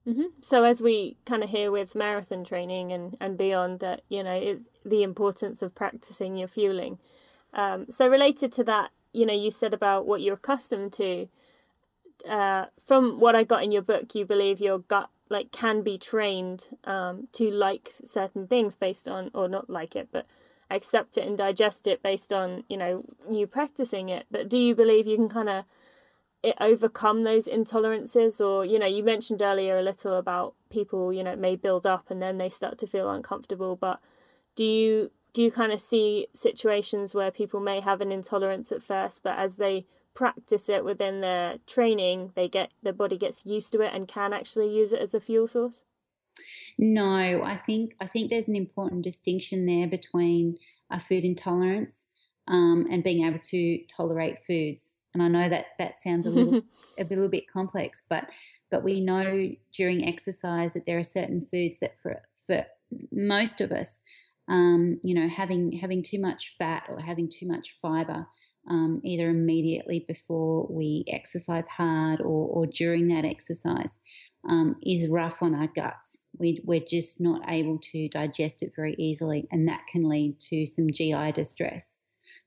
[0.08, 0.28] Mm-hmm.
[0.40, 4.34] So as we kind of hear with marathon training and, and beyond that, you know,
[4.34, 6.98] is the importance of practicing your fueling.
[7.52, 11.28] Um, so related to that, you know, you said about what you're accustomed to.
[12.28, 15.98] Uh, from what I got in your book, you believe your gut like can be
[15.98, 20.24] trained um, to like certain things based on or not like it but
[20.70, 24.26] accept it and digest it based on you know you practicing it.
[24.30, 25.64] But do you believe you can kind of
[26.42, 28.40] it overcome those intolerances?
[28.40, 32.10] Or you know you mentioned earlier a little about people you know may build up
[32.10, 34.00] and then they start to feel uncomfortable but
[34.56, 38.82] do you do you kind of see situations where people may have an intolerance at
[38.82, 43.70] first but as they practice it within their training, they get their body gets used
[43.72, 45.84] to it and can actually use it as a fuel source?
[46.78, 50.58] No, I think I think there's an important distinction there between
[50.90, 52.06] a food intolerance
[52.48, 54.94] um, and being able to tolerate foods.
[55.14, 56.62] And I know that that sounds a little
[56.98, 58.28] a little bit complex, but
[58.70, 62.66] but we know during exercise that there are certain foods that for for
[63.12, 64.02] most of us,
[64.48, 68.26] um, you know, having having too much fat or having too much fiber
[68.68, 74.00] um, either immediately before we exercise hard or, or during that exercise
[74.48, 76.16] um, is rough on our guts.
[76.38, 80.66] We, we're just not able to digest it very easily, and that can lead to
[80.66, 81.98] some GI distress.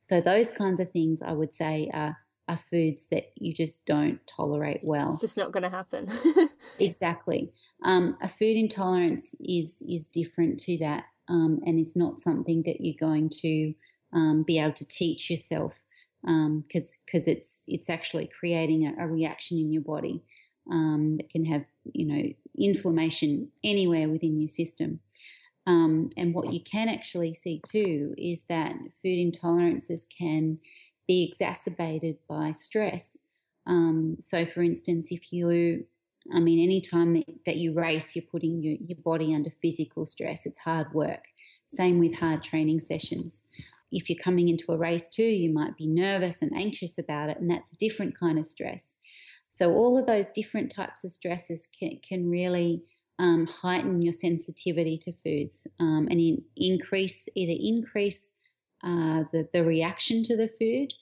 [0.07, 4.19] So, those kinds of things I would say are, are foods that you just don't
[4.27, 5.11] tolerate well.
[5.11, 6.07] It's just not going to happen.
[6.79, 7.51] exactly.
[7.83, 12.77] Um, a food intolerance is is different to that, um, and it's not something that
[12.79, 13.73] you're going to
[14.13, 15.81] um, be able to teach yourself
[16.21, 20.23] because um, because it's it's actually creating a, a reaction in your body
[20.69, 22.23] um, that can have you know
[22.57, 24.99] inflammation anywhere within your system.
[25.67, 30.57] Um, and what you can actually see too is that food intolerances can
[31.07, 33.17] be exacerbated by stress.
[33.67, 35.85] Um, so, for instance, if you
[36.33, 40.45] I mean, anytime that, that you race, you're putting your, your body under physical stress.
[40.45, 41.23] It's hard work.
[41.67, 43.45] Same with hard training sessions
[43.91, 47.37] if you're coming into a race too, you might be nervous and anxious about it,
[47.39, 48.95] and that's a different kind of stress.
[49.49, 52.83] So, all of those different types of stresses can, can really
[53.17, 58.31] um, heighten your sensitivity to foods um, and in, increase either increase
[58.83, 60.93] uh, the, the reaction to the food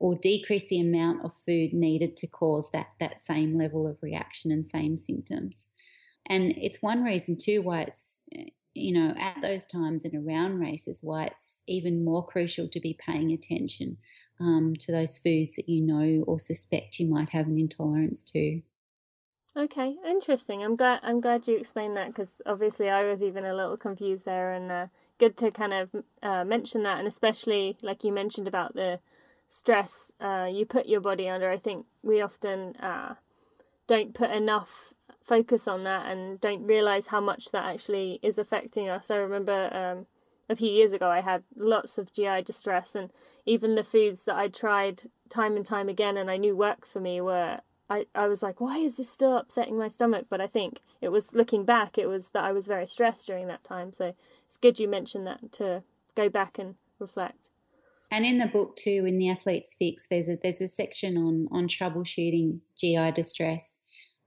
[0.00, 4.50] or decrease the amount of food needed to cause that, that same level of reaction
[4.50, 5.66] and same symptoms.
[6.26, 8.18] And it's one reason, too, why it's
[8.74, 12.98] you know, at those times and around races, why it's even more crucial to be
[13.04, 13.98] paying attention
[14.40, 18.62] um, to those foods that you know or suspect you might have an intolerance to.
[19.56, 20.62] Okay, interesting.
[20.62, 24.24] I'm glad I'm glad you explained that because obviously I was even a little confused
[24.24, 24.86] there, and uh,
[25.18, 29.00] good to kind of uh, mention that, and especially like you mentioned about the
[29.48, 31.50] stress uh, you put your body under.
[31.50, 33.16] I think we often uh,
[33.88, 38.88] don't put enough focus on that and don't realize how much that actually is affecting
[38.88, 39.10] us.
[39.10, 40.06] I remember um,
[40.48, 43.10] a few years ago I had lots of GI distress, and
[43.46, 47.00] even the foods that I tried time and time again and I knew works for
[47.00, 47.60] me were.
[47.92, 50.26] I, I was like, why is this still upsetting my stomach?
[50.30, 53.48] But I think it was looking back, it was that I was very stressed during
[53.48, 53.92] that time.
[53.92, 54.14] So
[54.46, 55.82] it's good you mentioned that to
[56.14, 57.48] go back and reflect.
[58.08, 61.48] And in the book too, in the Athlete's Fix, there's a there's a section on
[61.50, 63.79] on troubleshooting GI distress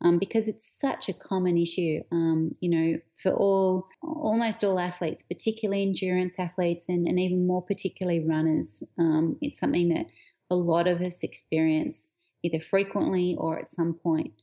[0.04, 2.02] um, because it's such a common issue.
[2.12, 7.62] Um, you know, for all almost all athletes, particularly endurance athletes, and, and even more
[7.62, 10.08] particularly runners, um, it's something that
[10.50, 12.12] a lot of us experience
[12.44, 14.34] either frequently or at some point.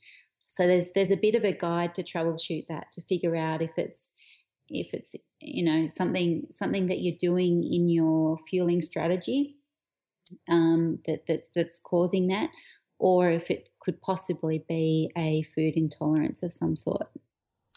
[0.46, 3.72] So there's there's a bit of a guide to troubleshoot that to figure out if
[3.76, 4.12] it's
[4.68, 9.56] if it's you know something something that you're doing in your fueling strategy
[10.48, 12.50] um, that, that that's causing that,
[12.98, 17.08] or if it could possibly be a food intolerance of some sort.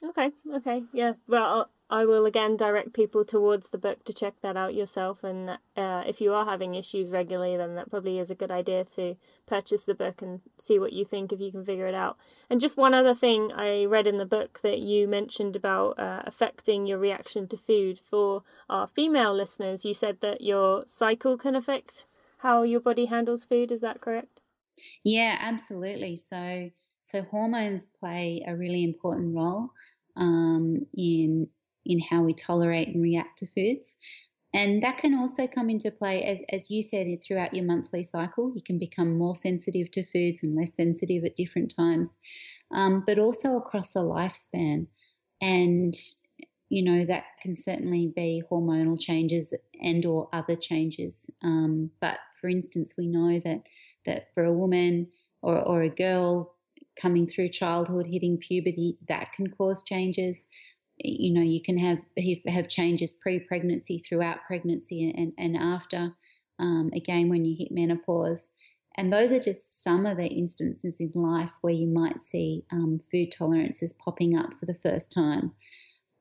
[0.04, 1.14] Okay, okay, yeah.
[1.28, 5.24] Well, I will again direct people towards the book to check that out yourself.
[5.24, 8.84] And uh, if you are having issues regularly, then that probably is a good idea
[8.96, 9.16] to
[9.48, 12.18] purchase the book and see what you think if you can figure it out.
[12.50, 16.24] And just one other thing I read in the book that you mentioned about uh,
[16.26, 19.86] affecting your reaction to food for our female listeners.
[19.86, 22.06] You said that your cycle can affect
[22.40, 23.72] how your body handles food.
[23.72, 24.33] Is that correct?
[25.04, 26.18] Yeah, absolutely.
[26.18, 26.70] So,
[27.02, 29.70] so hormones play a really important role
[30.16, 31.50] um, in
[31.86, 33.98] in how we tolerate and react to foods,
[34.54, 38.54] and that can also come into play as, as you said throughout your monthly cycle.
[38.56, 42.20] You can become more sensitive to foods and less sensitive at different times,
[42.72, 44.88] um, but also across the lifespan.
[45.42, 45.94] And
[46.70, 51.30] you know that can certainly be hormonal changes and or other changes.
[51.44, 53.64] Um, but for instance, we know that
[54.06, 55.08] that for a woman
[55.42, 56.56] or, or a girl
[57.00, 60.48] coming through childhood, hitting puberty, that can cause changes.
[60.98, 62.00] You know, you can have
[62.48, 66.12] have changes pre-pregnancy, throughout pregnancy, and and after.
[66.60, 68.52] Um, again, when you hit menopause,
[68.96, 73.00] and those are just some of the instances in life where you might see um,
[73.00, 75.54] food tolerances popping up for the first time.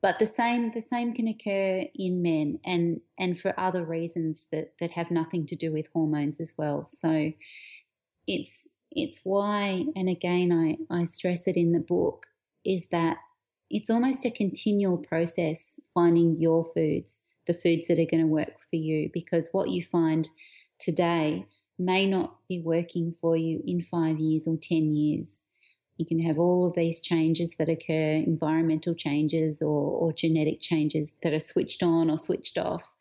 [0.01, 4.73] But the same the same can occur in men and and for other reasons that
[4.81, 6.87] that have nothing to do with hormones as well.
[6.89, 7.31] So
[8.27, 12.27] it's it's why and again I, I stress it in the book
[12.65, 13.17] is that
[13.73, 18.53] it's almost a continual process finding your foods, the foods that are going to work
[18.69, 20.29] for you, because what you find
[20.79, 21.47] today
[21.79, 25.41] may not be working for you in five years or 10 years.
[25.97, 31.11] You can have all of these changes that occur, environmental changes or, or genetic changes
[31.23, 32.91] that are switched on or switched off,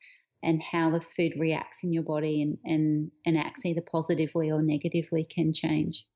[0.42, 4.62] and how the food reacts in your body and, and, and acts either positively or
[4.62, 6.06] negatively can change.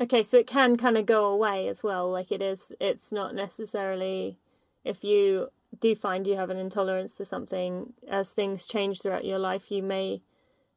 [0.00, 2.10] Okay, so it can kind of go away as well.
[2.10, 4.38] Like it is, it's not necessarily
[4.84, 5.48] if you
[5.80, 9.82] do find you have an intolerance to something, as things change throughout your life, you
[9.82, 10.22] may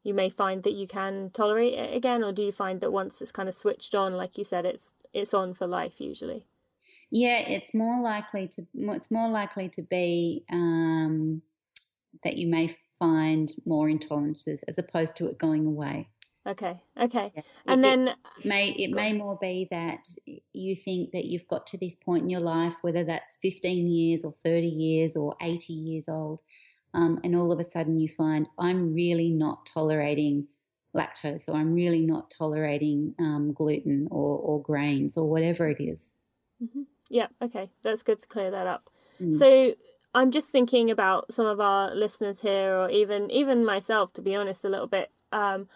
[0.04, 3.22] you may find that you can tolerate it again, or do you find that once
[3.22, 6.46] it's kind of switched on, like you said, it's it's on for life usually?
[7.10, 11.42] Yeah, it's more likely to it's more likely to be um,
[12.24, 16.08] that you may find more intolerances as opposed to it going away.
[16.46, 16.80] Okay.
[17.00, 17.32] Okay.
[17.34, 17.42] Yeah.
[17.66, 20.06] And it, then it may it may more be that
[20.52, 24.22] you think that you've got to this point in your life, whether that's 15 years
[24.22, 26.42] or 30 years or 80 years old,
[26.94, 30.46] um, and all of a sudden you find I'm really not tolerating
[30.96, 36.12] lactose or I'm really not tolerating um, gluten or, or, grains or whatever it is.
[36.62, 36.82] Mm-hmm.
[37.08, 38.90] Yeah, okay, that's good to clear that up.
[39.18, 39.38] Mm.
[39.38, 39.74] So
[40.14, 44.34] I'm just thinking about some of our listeners here, or even even myself, to be
[44.34, 45.10] honest, a little bit.
[45.32, 45.68] Um,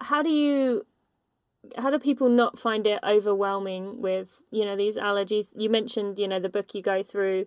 [0.00, 0.86] how do you
[1.78, 6.28] how do people not find it overwhelming with you know these allergies you mentioned you
[6.28, 7.46] know the book you go through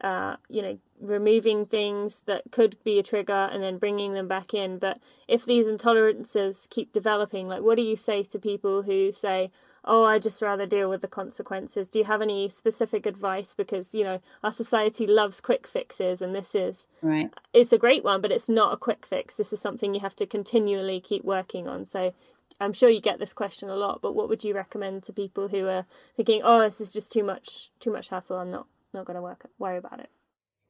[0.00, 4.52] uh, you know, removing things that could be a trigger and then bringing them back
[4.52, 4.78] in.
[4.78, 9.50] But if these intolerances keep developing, like what do you say to people who say,
[9.84, 11.88] oh, I just rather deal with the consequences?
[11.88, 13.54] Do you have any specific advice?
[13.54, 17.32] Because, you know, our society loves quick fixes and this is, right.
[17.52, 19.36] it's a great one, but it's not a quick fix.
[19.36, 21.84] This is something you have to continually keep working on.
[21.84, 22.14] So
[22.60, 25.48] I'm sure you get this question a lot, but what would you recommend to people
[25.48, 28.38] who are thinking, oh, this is just too much, too much hassle.
[28.38, 30.08] I'm not not going to work worry about it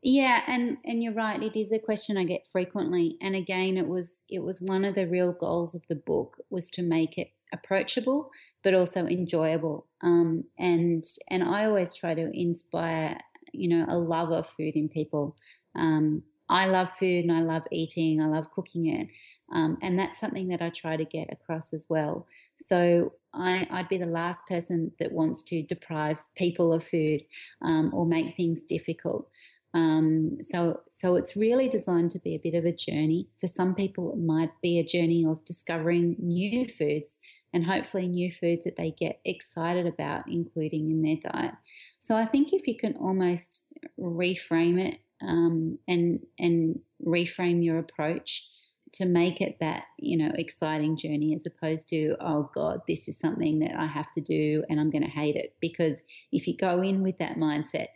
[0.03, 3.87] yeah and and you're right it is a question i get frequently and again it
[3.87, 7.31] was it was one of the real goals of the book was to make it
[7.53, 8.31] approachable
[8.65, 9.87] but also enjoyable.
[10.03, 13.19] Um, and and i always try to inspire
[13.53, 15.37] you know a love of food in people.
[15.77, 18.21] Um, i love food and i love eating.
[18.21, 19.09] I love cooking it.
[19.53, 22.27] Um, and that's something that i try to get across as well.
[22.57, 27.23] So I, would be the last person that wants to deprive people of food
[27.63, 29.29] um, or make things difficult.
[29.75, 33.27] Um, so, so it's really designed to be a bit of a journey.
[33.41, 37.17] For some people, it might be a journey of discovering new foods
[37.55, 41.55] and hopefully new foods that they get excited about including in their diet.
[42.01, 48.49] So, I think if you can almost reframe it um, and and reframe your approach
[48.95, 53.19] to make it that you know exciting journey as opposed to oh god this is
[53.19, 56.57] something that i have to do and i'm going to hate it because if you
[56.57, 57.89] go in with that mindset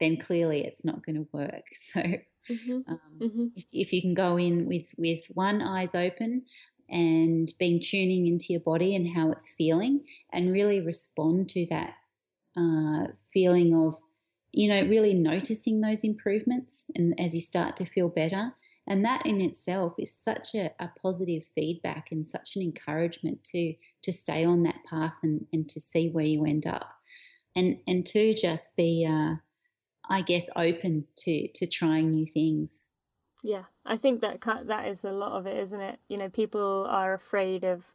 [0.00, 2.78] then clearly it's not going to work so mm-hmm.
[2.86, 3.46] Um, mm-hmm.
[3.56, 6.42] If, if you can go in with with one eyes open
[6.88, 11.94] and being tuning into your body and how it's feeling and really respond to that
[12.56, 13.96] uh, feeling of
[14.52, 18.52] you know really noticing those improvements and as you start to feel better.
[18.90, 23.74] And that in itself is such a, a, positive feedback and such an encouragement to
[24.02, 26.88] to stay on that path and, and to see where you end up.
[27.54, 29.36] And and to just be uh,
[30.08, 32.84] i guess open to to trying new things
[33.42, 36.86] yeah i think that that is a lot of it isn't it you know people
[36.90, 37.94] are afraid of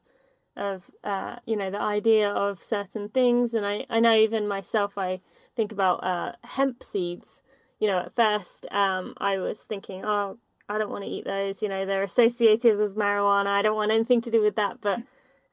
[0.55, 4.99] of uh, you know the idea of certain things and I, I know even myself
[4.99, 5.19] I
[5.55, 7.41] think about uh, hemp seeds
[7.79, 10.37] you know at first um, I was thinking oh
[10.69, 11.61] I don't want to eat those.
[11.61, 13.47] You know, they're associated with marijuana.
[13.47, 14.79] I don't want anything to do with that.
[14.81, 15.01] But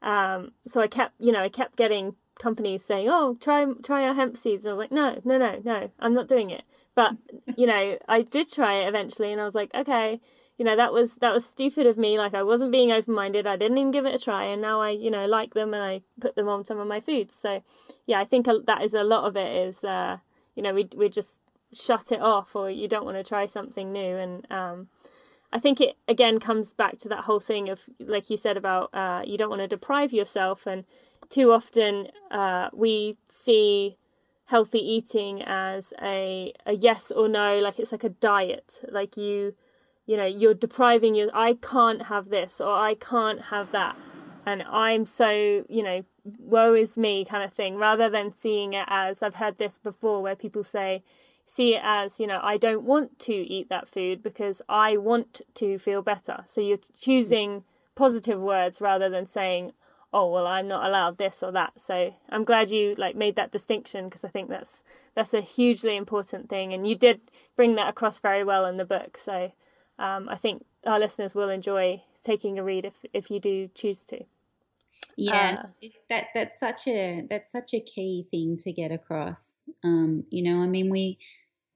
[0.03, 4.15] um, so I kept, you know, I kept getting companies saying, "Oh, try try our
[4.15, 6.63] hemp seeds." And I was like, "No, no, no, no, I'm not doing it."
[7.01, 7.17] But
[7.57, 10.21] you know, I did try it eventually, and I was like, "Okay."
[10.59, 12.19] You know that was that was stupid of me.
[12.19, 13.47] Like I wasn't being open minded.
[13.47, 15.83] I didn't even give it a try, and now I you know like them and
[15.83, 17.35] I put them on some of my foods.
[17.35, 17.63] So
[18.05, 19.51] yeah, I think that is a lot of it.
[19.69, 20.19] Is uh,
[20.55, 21.41] you know we we're just
[21.73, 24.17] shut it off or you don't want to try something new.
[24.17, 24.89] And um,
[25.53, 28.93] I think it again comes back to that whole thing of, like you said, about
[28.93, 30.67] uh, you don't want to deprive yourself.
[30.67, 30.85] And
[31.31, 33.97] too often uh, we see
[34.51, 38.81] healthy eating as a, a yes or no, like it's like a diet.
[38.91, 39.55] Like you,
[40.07, 41.31] you know, you're depriving you.
[41.33, 43.95] I can't have this or I can't have that.
[44.45, 45.31] And I'm so,
[45.69, 46.05] you know,
[46.39, 50.21] woe is me kind of thing, rather than seeing it as I've heard this before
[50.21, 51.05] where people say,
[51.47, 55.43] see it as, you know, I don't want to eat that food because I want
[55.55, 56.43] to feel better.
[56.47, 57.63] So you're choosing
[57.95, 59.73] positive words rather than saying,
[60.13, 61.73] oh well i'm not allowed this or that.
[61.81, 64.83] So i'm glad you like made that distinction because i think that's
[65.15, 66.73] that's a hugely important thing.
[66.73, 67.21] And you did
[67.57, 69.19] bring that across very well in the book.
[69.19, 69.53] So
[69.99, 74.05] um, i think our listeners will enjoy taking a read if if you do choose
[74.05, 74.25] to.
[75.17, 79.55] Yeah uh, that that's such a that's such a key thing to get across.
[79.85, 81.19] Um, you know i mean we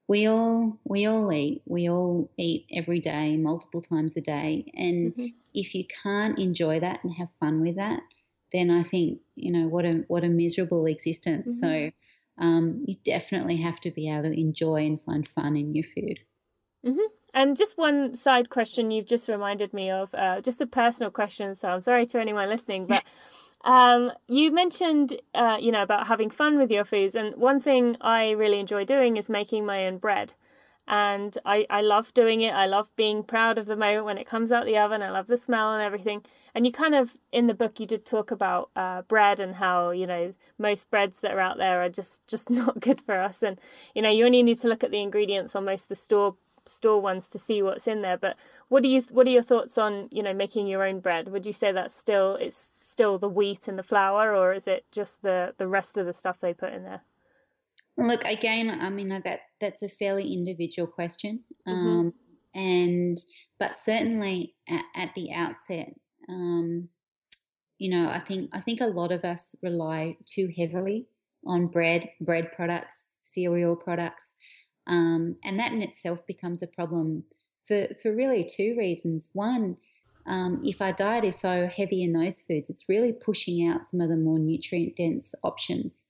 [0.07, 4.71] we all we all eat we all eat every day multiple times a day.
[4.75, 5.27] And mm-hmm.
[5.53, 8.01] if you can't enjoy that and have fun with that
[8.53, 11.87] then i think you know what a what a miserable existence mm-hmm.
[11.87, 11.91] so
[12.37, 16.19] um, you definitely have to be able to enjoy and find fun in your food
[16.85, 16.99] mm-hmm.
[17.33, 21.55] and just one side question you've just reminded me of uh, just a personal question
[21.55, 23.03] so i'm sorry to anyone listening but
[23.65, 27.97] Um, you mentioned, uh, you know, about having fun with your foods, and one thing
[27.99, 30.33] I really enjoy doing is making my own bread.
[30.87, 32.53] And I, I love doing it.
[32.53, 35.01] I love being proud of the moment when it comes out the oven.
[35.01, 36.23] I love the smell and everything.
[36.53, 39.89] And you kind of, in the book, you did talk about uh, bread and how,
[39.89, 43.41] you know, most breads that are out there are just, just not good for us.
[43.41, 43.59] And,
[43.93, 46.35] you know, you only need to look at the ingredients on most the store
[46.67, 48.17] store ones to see what's in there.
[48.17, 48.37] But
[48.69, 51.29] what do you what are your thoughts on you know making your own bread?
[51.29, 54.85] Would you say that's still it's still the wheat and the flour, or is it
[54.91, 57.01] just the the rest of the stuff they put in there?
[57.97, 58.69] Look again.
[58.81, 61.87] I mean that that's a fairly individual question, mm-hmm.
[61.87, 62.13] um,
[62.53, 63.17] and
[63.57, 65.93] but certainly at, at the outset.
[66.27, 66.89] Um,
[67.77, 71.07] you know, I think I think a lot of us rely too heavily
[71.45, 74.33] on bread, bread products, cereal products,
[74.87, 77.23] um, and that in itself becomes a problem
[77.67, 79.29] for, for really two reasons.
[79.33, 79.77] One,
[80.25, 84.01] um, if our diet is so heavy in those foods, it's really pushing out some
[84.01, 86.05] of the more nutrient dense options.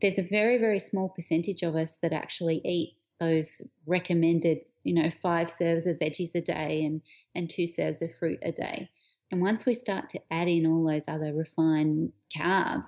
[0.00, 5.10] There's a very, very small percentage of us that actually eat those recommended, you know,
[5.22, 7.00] five serves of veggies a day and,
[7.34, 8.90] and two serves of fruit a day.
[9.30, 12.86] And once we start to add in all those other refined carbs,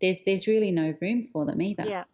[0.00, 1.84] there's there's really no room for them either.
[1.86, 2.04] Yeah.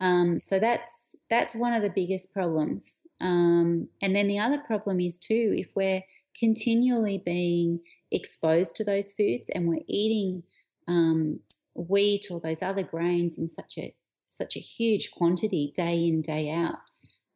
[0.00, 0.90] Um, so that's
[1.28, 3.00] that's one of the biggest problems.
[3.20, 6.02] Um, and then the other problem is too, if we're
[6.38, 10.42] continually being exposed to those foods and we're eating
[10.86, 11.40] um,
[11.76, 13.94] wheat or those other grains in such a
[14.30, 16.78] such a huge quantity day in day out,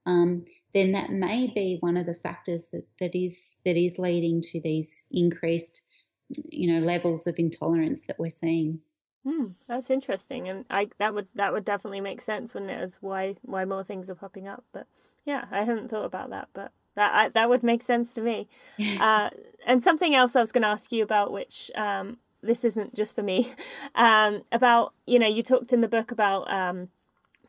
[0.07, 4.41] um, then that may be one of the factors that, that is that is leading
[4.43, 5.83] to these increased,
[6.29, 8.81] you know, levels of intolerance that we're seeing.
[9.25, 12.99] Hmm, that's interesting, and I that would that would definitely make sense, when it is
[13.01, 14.65] why why more things are popping up.
[14.73, 14.87] But
[15.25, 18.49] yeah, I hadn't thought about that, but that I, that would make sense to me.
[19.01, 19.31] uh,
[19.67, 23.15] and something else I was going to ask you about, which um, this isn't just
[23.15, 23.53] for me,
[23.95, 26.89] um, about you know you talked in the book about um,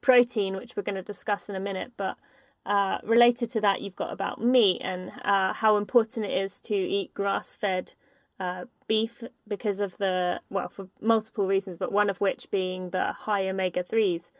[0.02, 2.18] protein, which we're going to discuss in a minute, but.
[2.64, 6.76] Uh, related to that, you've got about meat and uh, how important it is to
[6.76, 7.96] eat grass fed
[8.42, 13.14] uh, beef because of the well for multiple reasons, but one of which being the
[13.14, 14.32] high omega threes.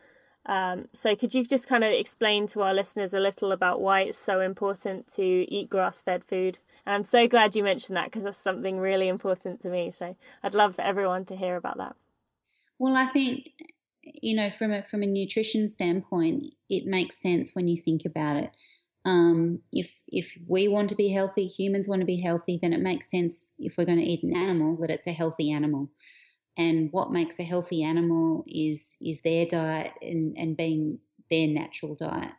[0.44, 4.00] Um, so could you just kind of explain to our listeners a little about why
[4.00, 6.58] it's so important to eat grass-fed food?
[6.84, 9.90] And I'm so glad you mentioned that because that's something really important to me.
[9.90, 11.96] So I'd love for everyone to hear about that.
[12.78, 13.50] Well, I think
[14.02, 18.36] you know from a from a nutrition standpoint, it makes sense when you think about
[18.36, 18.50] it.
[19.04, 22.80] Um, if if we want to be healthy, humans want to be healthy, then it
[22.80, 25.90] makes sense if we're going to eat an animal that it's a healthy animal.
[26.58, 31.94] And what makes a healthy animal is is their diet and, and being their natural
[31.94, 32.32] diet.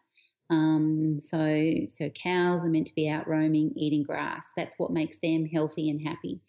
[0.50, 4.48] Um, so so cows are meant to be out roaming, eating grass.
[4.56, 6.42] That's what makes them healthy and happy.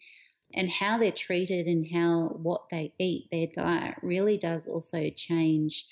[0.53, 5.85] And how they're treated and how what they eat, their diet, really does also change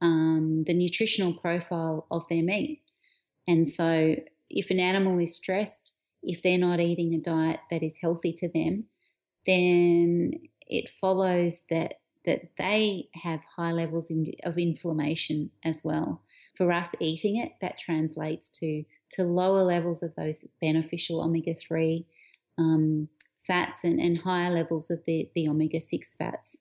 [0.00, 2.82] um, the nutritional profile of their meat.
[3.46, 4.16] And so,
[4.50, 5.92] if an animal is stressed,
[6.22, 8.84] if they're not eating a diet that is healthy to them,
[9.46, 10.32] then
[10.66, 11.94] it follows that
[12.26, 14.12] that they have high levels
[14.44, 16.22] of inflammation as well.
[16.58, 22.04] For us eating it, that translates to to lower levels of those beneficial omega three
[22.58, 23.08] um,
[23.46, 26.58] fats and, and higher levels of the, the omega six fats.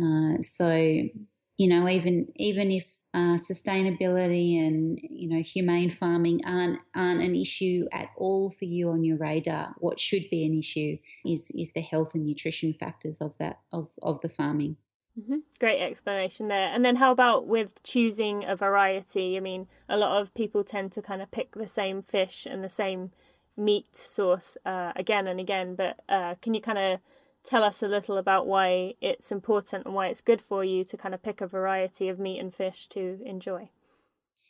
[0.00, 6.78] Uh, so, you know, even even if uh, sustainability and you know humane farming aren't
[6.94, 9.74] aren't an issue at all for you on your radar.
[9.78, 13.88] What should be an issue is is the health and nutrition factors of that of
[14.02, 14.76] of the farming.
[15.20, 15.38] Mm-hmm.
[15.58, 16.68] Great explanation there.
[16.68, 19.36] And then how about with choosing a variety?
[19.36, 22.64] I mean, a lot of people tend to kind of pick the same fish and
[22.64, 23.10] the same
[23.56, 25.74] meat source uh, again and again.
[25.74, 27.00] But uh, can you kind of
[27.44, 30.96] tell us a little about why it's important and why it's good for you to
[30.96, 33.68] kind of pick a variety of meat and fish to enjoy?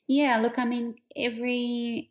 [0.07, 2.11] Yeah, look, I mean, every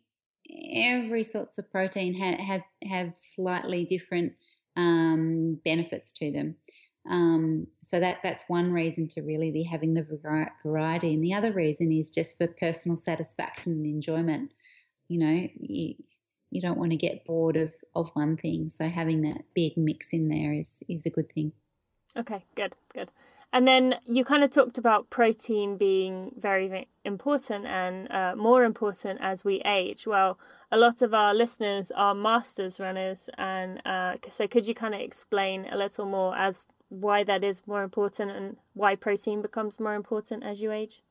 [0.72, 4.32] every sorts of protein ha- have have slightly different
[4.76, 6.56] um, benefits to them.
[7.08, 10.06] Um, so that that's one reason to really be having the
[10.64, 14.52] variety, and the other reason is just for personal satisfaction and enjoyment.
[15.08, 15.94] You know, you,
[16.50, 18.70] you don't want to get bored of, of one thing.
[18.70, 21.52] So having that big mix in there is, is a good thing.
[22.16, 23.10] Okay, good, good.
[23.52, 29.18] And then you kind of talked about protein being very, important and uh, more important
[29.22, 30.06] as we age.
[30.06, 30.38] Well,
[30.70, 35.00] a lot of our listeners are masters runners, and uh, so could you kind of
[35.00, 39.94] explain a little more as why that is more important and why protein becomes more
[39.94, 41.02] important as you age?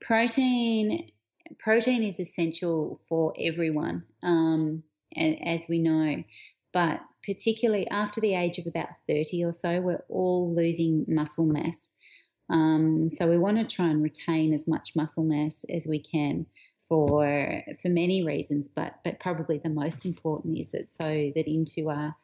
[0.00, 1.10] Protein
[1.58, 4.82] protein is essential for everyone, um,
[5.16, 6.22] as we know,
[6.72, 11.92] but particularly after the age of about 30 or so, we're all losing muscle mass.
[12.50, 16.46] Um, so we want to try and retain as much muscle mass as we can
[16.88, 21.88] for for many reasons, but but probably the most important is that so that into
[21.88, 22.14] our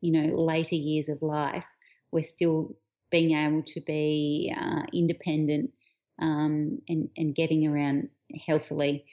[0.00, 1.66] you know later years of life,
[2.12, 2.76] we're still
[3.10, 5.70] being able to be uh, independent
[6.20, 8.08] um, and and getting around
[8.46, 9.04] healthily.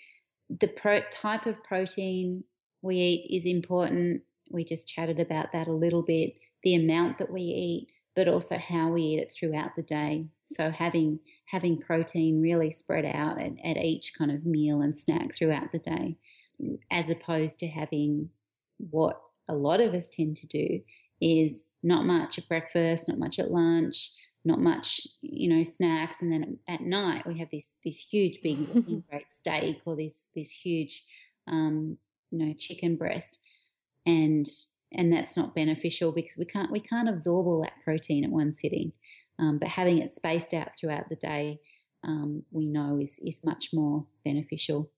[0.50, 2.44] The pro- type of protein
[2.82, 4.22] we eat is important.
[4.52, 6.34] We just chatted about that a little bit.
[6.64, 10.28] The amount that we eat, but also how we eat it throughout the day.
[10.46, 15.34] So having having protein really spread out at, at each kind of meal and snack
[15.34, 16.18] throughout the day,
[16.92, 18.30] as opposed to having
[18.78, 19.20] what
[19.50, 20.82] a lot of us tend to do
[21.22, 24.12] is not much at breakfast, not much at lunch,
[24.46, 28.58] not much, you know, snacks, and then at night we have this this huge big
[29.10, 31.04] great steak or this this huge,
[31.48, 31.98] um,
[32.32, 33.40] you know, chicken breast,
[34.06, 34.46] and
[34.94, 38.52] and that's not beneficial because we can't we can't absorb all that protein at one
[38.52, 38.94] sitting,
[39.40, 41.60] um, but having it spaced out throughout the day,
[42.04, 44.90] um, we know is is much more beneficial.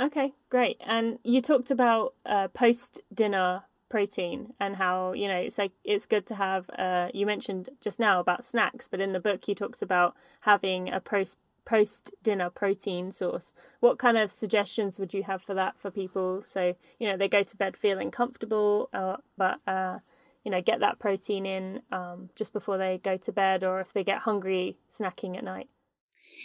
[0.00, 0.78] Okay, great.
[0.84, 3.62] And you talked about uh, post dinner
[3.92, 8.00] protein and how you know it's like it's good to have uh you mentioned just
[8.00, 11.36] now about snacks but in the book you talked about having a post
[11.66, 16.42] post dinner protein source what kind of suggestions would you have for that for people?
[16.42, 19.98] So you know they go to bed feeling comfortable uh, but uh
[20.42, 23.92] you know get that protein in um just before they go to bed or if
[23.92, 25.68] they get hungry snacking at night.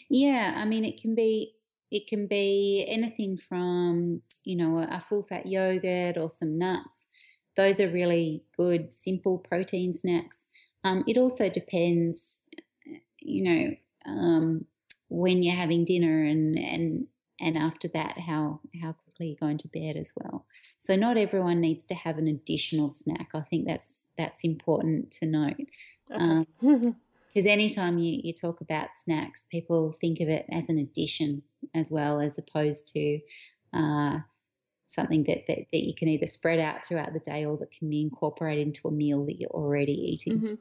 [0.10, 1.54] Yeah i mean it can be
[1.90, 6.97] it can be anything from you know a full fat yogurt or some nuts
[7.58, 10.44] those are really good, simple protein snacks.
[10.84, 12.38] Um, it also depends,
[13.20, 14.66] you know, um,
[15.10, 17.08] when you're having dinner and and
[17.40, 20.46] and after that, how how quickly you're going to bed as well.
[20.80, 23.32] So not everyone needs to have an additional snack.
[23.34, 25.68] I think that's that's important to note.
[26.12, 26.24] Okay.
[26.24, 26.48] Um,
[27.34, 31.44] because anytime you, you talk about snacks, people think of it as an addition
[31.76, 33.20] as well, as opposed to
[33.74, 34.20] uh,
[34.88, 37.90] something that, that, that you can either spread out throughout the day or that can
[37.90, 40.40] be incorporated into a meal that you're already eating.
[40.40, 40.54] Mm-hmm.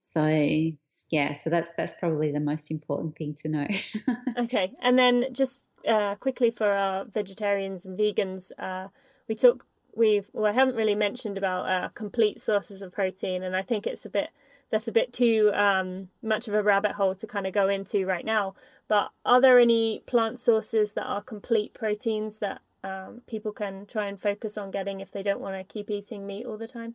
[0.00, 0.76] So
[1.10, 3.66] yeah, so that's that's probably the most important thing to know.
[4.38, 8.88] okay, and then just uh, quickly for our vegetarians and vegans, uh,
[9.28, 13.56] we took we've well I haven't really mentioned about uh, complete sources of protein, and
[13.56, 14.30] I think it's a bit
[14.70, 18.06] that's a bit too um, much of a rabbit hole to kind of go into
[18.06, 18.54] right now.
[18.88, 24.06] But are there any plant sources that are complete proteins that um, people can try
[24.06, 26.94] and focus on getting if they don't want to keep eating meat all the time?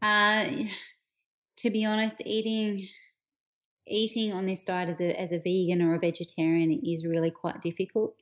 [0.00, 0.46] Uh,
[1.56, 2.88] to be honest, eating
[3.88, 7.60] eating on this diet as a as a vegan or a vegetarian is really quite
[7.60, 8.14] difficult.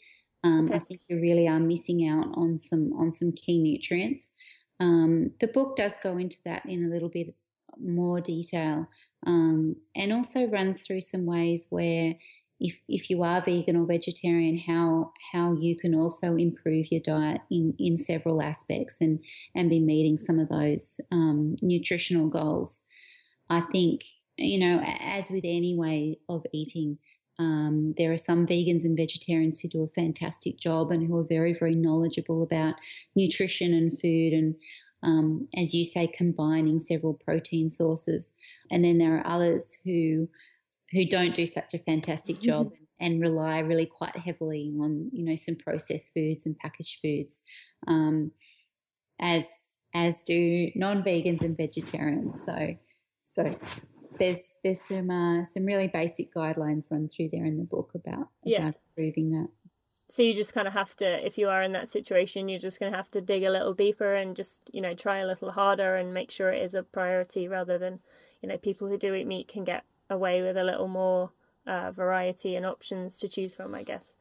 [0.43, 0.77] Um, okay.
[0.77, 4.33] I think you really are missing out on some on some key nutrients.
[4.81, 7.35] Um, the book does go into that in a little bit
[7.79, 8.89] more detail,
[9.27, 12.15] um, and also runs through some ways where
[12.61, 17.41] if if you are vegan or vegetarian, how how you can also improve your diet
[17.51, 19.21] in in several aspects and
[19.55, 22.83] and be meeting some of those um, nutritional goals.
[23.51, 24.03] I think
[24.37, 26.99] you know, as with any way of eating.
[27.37, 31.25] Um, there are some vegans and vegetarians who do a fantastic job and who are
[31.25, 32.75] very, very knowledgeable about
[33.17, 34.55] nutrition and food and,
[35.03, 38.33] um, as you say, combining several protein sources.
[38.71, 40.29] And then there are others who
[40.95, 45.37] who don't do such a fantastic job and rely really quite heavily on you know
[45.37, 47.43] some processed foods and packaged foods
[47.87, 48.31] um,
[49.21, 49.47] as
[49.95, 52.35] as do non-vegans and vegetarians.
[52.47, 52.77] So
[53.25, 53.59] so
[54.19, 58.29] there's there's some uh, some really basic guidelines run through there in the book about
[58.45, 58.69] Yeah.
[58.69, 59.49] about improving that.
[60.11, 62.79] So you just kind of have to, if you are in that situation, you're just
[62.79, 65.53] going to have to dig a little deeper and just, you know, try a little
[65.53, 68.01] harder and make sure it is a priority rather than,
[68.43, 71.31] you know, people who do eat meat can get away with a little more
[71.67, 74.17] uh, variety and options to choose from, I guess.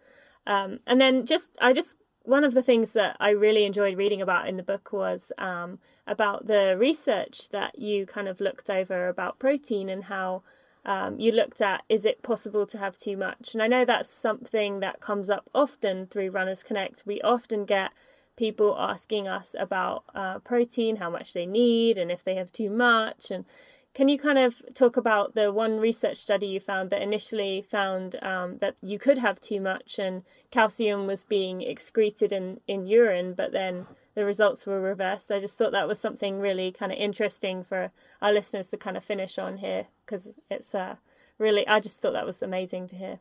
[0.46, 4.22] Um, and then just, I just, one of the things that I really enjoyed reading
[4.22, 9.08] about in the book was um, about the research that you kind of looked over
[9.08, 10.44] about protein and how
[10.86, 13.54] um, you looked at is it possible to have too much?
[13.54, 17.04] And I know that's something that comes up often through Runners Connect.
[17.06, 17.92] We often get
[18.36, 22.70] people asking us about uh, protein, how much they need, and if they have too
[22.70, 23.32] much.
[23.32, 23.46] And
[23.94, 28.18] can you kind of talk about the one research study you found that initially found
[28.24, 33.34] um, that you could have too much and calcium was being excreted in, in urine,
[33.34, 33.86] but then
[34.16, 35.32] the results were reversed?
[35.32, 37.92] I just thought that was something really kind of interesting for
[38.22, 40.96] our listeners to kind of finish on here because it's uh,
[41.38, 43.20] really, I just thought that was amazing to hear.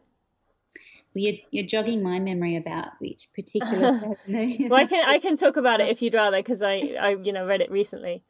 [1.15, 4.17] Well, you're, you're jogging my memory about which particular.
[4.27, 7.33] Well, I can I can talk about it if you'd rather because I, I you
[7.33, 8.25] know read it recently.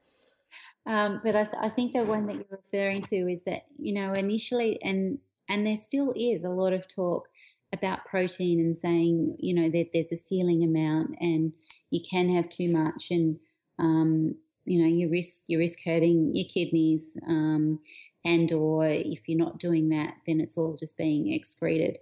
[0.86, 4.12] Um, but I, I think the one that you're referring to is that you know
[4.12, 5.18] initially, and
[5.48, 7.28] and there still is a lot of talk
[7.72, 11.52] about protein and saying you know that there's a ceiling amount and
[11.90, 13.38] you can have too much and
[13.78, 17.78] um, you know you risk you risk hurting your kidneys um,
[18.24, 21.98] and or if you're not doing that then it's all just being excreted.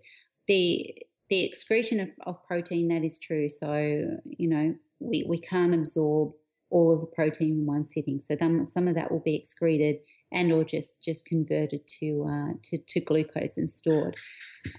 [0.49, 0.95] The
[1.29, 3.49] the excretion of, of protein that is true.
[3.49, 6.33] So you know we, we can't absorb
[6.71, 8.21] all of the protein in one sitting.
[8.21, 9.97] So then some of that will be excreted
[10.33, 14.17] and or just just converted to uh, to, to glucose and stored.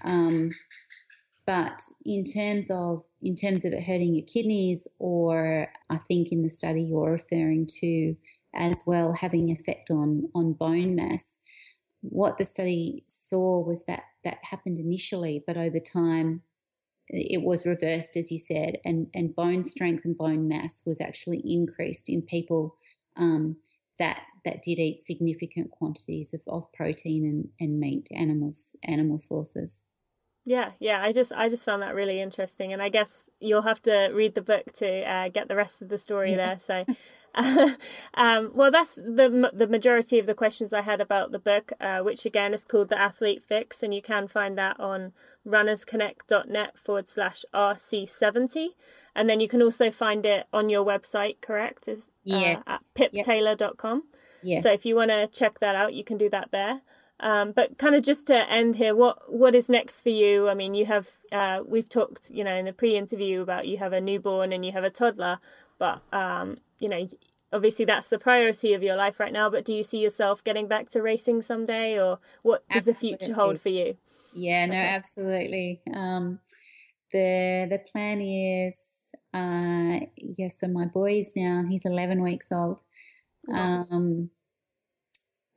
[0.04, 0.50] Um,
[1.46, 6.42] but in terms of in terms of it hurting your kidneys, or I think in
[6.42, 8.16] the study you're referring to
[8.54, 11.36] as well having effect on on bone mass.
[12.00, 16.42] What the study saw was that that happened initially, but over time
[17.12, 21.42] it was reversed, as you said, and, and bone strength and bone mass was actually
[21.44, 22.76] increased in people
[23.16, 23.56] um,
[23.98, 29.84] that that did eat significant quantities of, of protein and, and meat animals animal sources.
[30.44, 31.00] Yeah, yeah.
[31.02, 34.34] I just I just found that really interesting, and I guess you'll have to read
[34.34, 36.34] the book to uh, get the rest of the story Yeah.
[36.34, 36.58] there.
[36.58, 36.84] So,
[38.14, 42.00] um, well, that's the the majority of the questions I had about the book, uh,
[42.00, 45.12] which again is called The Athlete Fix, and you can find that on
[45.46, 48.68] runnersconnect.net forward slash rc70,
[49.14, 51.40] and then you can also find it on your website.
[51.40, 51.88] Correct?
[51.88, 52.64] Is uh, Yes.
[52.66, 54.04] at piptaylor.com.
[54.42, 54.62] Yes.
[54.62, 56.82] So if you want to check that out, you can do that there.
[57.20, 60.48] Um, but kind of just to end here, what what is next for you?
[60.48, 63.92] I mean, you have uh, we've talked, you know, in the pre-interview about you have
[63.92, 65.38] a newborn and you have a toddler,
[65.82, 67.08] but um, you know,
[67.52, 69.50] obviously that's the priority of your life right now.
[69.50, 73.34] But do you see yourself getting back to racing someday, or what does the future
[73.34, 73.96] hold for you?
[74.32, 74.86] Yeah, no, Okay.
[74.94, 75.80] absolutely.
[75.92, 76.38] Um,
[77.12, 78.76] the the plan is,
[79.34, 80.06] uh,
[80.38, 80.60] yes.
[80.60, 82.82] so my boy is now he's eleven weeks old.
[83.48, 83.86] Wow.
[83.90, 84.30] Um,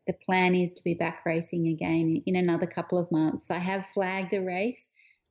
[0.08, 3.52] the plan is to be back racing again in another couple of months.
[3.52, 4.90] I have flagged a race.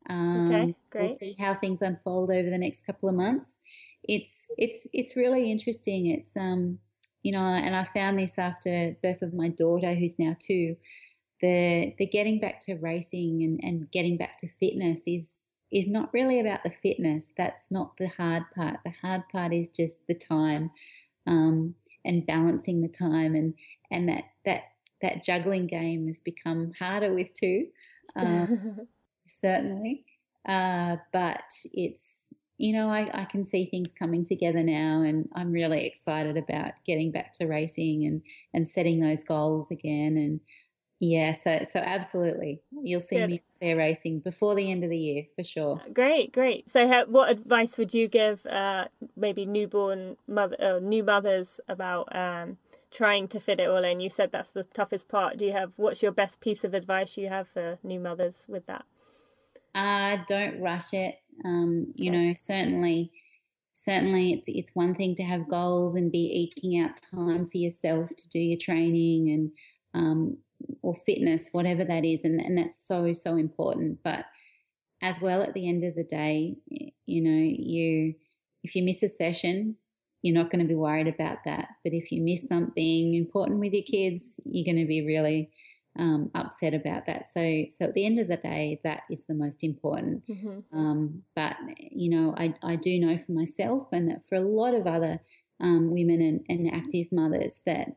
[0.09, 1.09] Um, Okay, great.
[1.09, 3.59] We'll see how things unfold over the next couple of months.
[4.09, 6.07] It's it's it's really interesting.
[6.07, 6.79] It's um
[7.23, 10.77] you know, and I found this after birth of my daughter, who's now two.
[11.41, 15.35] The the getting back to racing and, and getting back to fitness is
[15.73, 17.33] is not really about the fitness.
[17.37, 18.77] That's not the hard part.
[18.85, 20.71] The hard part is just the time,
[21.27, 21.75] um,
[22.05, 23.55] and balancing the time, and
[23.91, 24.63] and that that
[25.03, 27.67] that juggling game has become harder with two.
[28.17, 28.87] Um,
[29.27, 30.05] certainly.
[30.47, 32.01] Uh, but it's,
[32.59, 36.73] you know, I, I can see things coming together now, and I'm really excited about
[36.87, 40.17] getting back to racing and, and setting those goals again.
[40.17, 40.41] And
[41.01, 43.31] yeah, so so absolutely, you'll see Good.
[43.31, 45.83] me there racing before the end of the year for sure.
[45.93, 46.71] Great, great.
[46.71, 48.87] So, ha- what advice would you give uh,
[49.17, 52.59] maybe newborn mother, uh, new mothers about um,
[52.91, 54.01] trying to fit it all in?
[54.01, 55.37] You said that's the toughest part.
[55.37, 58.67] Do you have what's your best piece of advice you have for new mothers with
[58.67, 58.85] that?
[59.75, 61.17] Uh, don't rush it.
[61.45, 63.11] Um, you know, certainly,
[63.73, 68.11] certainly, it's it's one thing to have goals and be eking out time for yourself
[68.17, 69.51] to do your training and
[69.95, 70.39] um,
[70.83, 73.99] or fitness, whatever that is, and and that's so so important.
[74.05, 74.27] But
[75.03, 76.57] as well, at the end of the day,
[77.07, 78.15] you know, you
[78.63, 79.77] if you miss a session,
[80.23, 81.69] you're not going to be worried about that.
[81.83, 85.51] But if you miss something important with your kids, you're going to be really
[85.99, 87.27] um, upset about that.
[87.33, 90.27] So, so at the end of the day, that is the most important.
[90.29, 90.77] Mm-hmm.
[90.77, 94.75] Um, but you know, I, I do know for myself, and that for a lot
[94.75, 95.21] of other
[95.61, 97.97] um, women and, and active mothers, that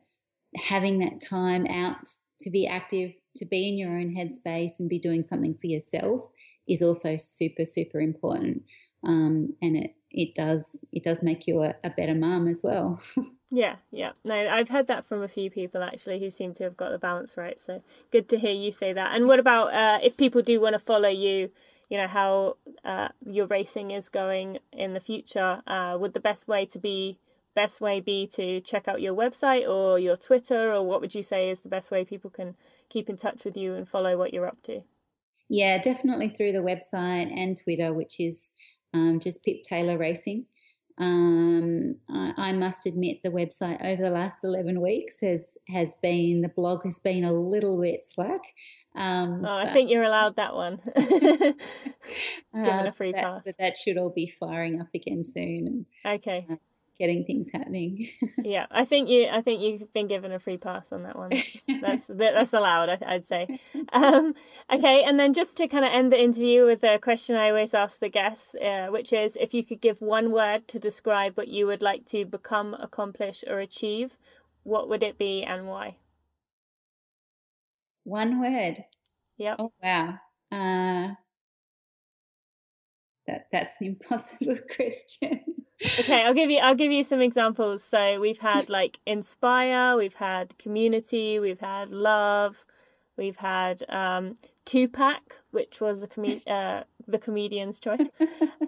[0.55, 2.07] having that time out
[2.41, 6.29] to be active, to be in your own headspace, and be doing something for yourself
[6.67, 8.63] is also super, super important.
[9.05, 13.01] Um, and it it does it does make you a, a better mom as well.
[13.49, 14.11] Yeah, yeah.
[14.25, 16.97] No, I've heard that from a few people actually who seem to have got the
[16.97, 17.59] balance right.
[17.59, 17.81] So
[18.11, 19.15] good to hear you say that.
[19.15, 21.51] And what about uh, if people do want to follow you?
[21.89, 25.61] You know how uh, your racing is going in the future.
[25.65, 27.19] Uh, would the best way to be
[27.55, 31.23] best way be to check out your website or your Twitter, or what would you
[31.23, 32.55] say is the best way people can
[32.89, 34.81] keep in touch with you and follow what you're up to?
[35.49, 38.49] Yeah, definitely through the website and Twitter, which is
[38.93, 40.45] um, just Pip Taylor Racing.
[40.99, 46.41] Um, I, I, must admit the website over the last 11 weeks has, has been,
[46.41, 48.41] the blog has been a little bit slack.
[48.95, 50.79] Um, oh, I think you're allowed that one.
[50.95, 51.55] Given
[52.53, 53.41] a free uh, that, pass.
[53.45, 55.85] But that should all be firing up again soon.
[56.03, 56.47] okay.
[56.49, 56.55] Uh,
[56.99, 58.09] getting things happening.
[58.37, 59.27] yeah, I think you.
[59.31, 61.29] I think you've been given a free pass on that one.
[61.81, 62.89] That's that's, that's allowed.
[62.89, 63.59] I, would say.
[63.93, 64.33] Um,
[64.71, 67.73] okay, and then just to kind of end the interview with a question I always
[67.73, 71.47] ask the guests, uh, which is if you could give one word to describe what
[71.47, 74.17] you would like to become, accomplish, or achieve,
[74.63, 75.97] what would it be and why?
[78.03, 78.83] One word.
[79.37, 79.55] Yep.
[79.59, 80.19] Oh wow.
[80.51, 81.13] Uh,
[83.27, 85.43] that that's an impossible question
[85.99, 90.15] okay i'll give you i'll give you some examples so we've had like inspire we've
[90.15, 92.65] had community we've had love
[93.17, 98.09] we've had um Tupac, which was a com- uh, the comedian's choice.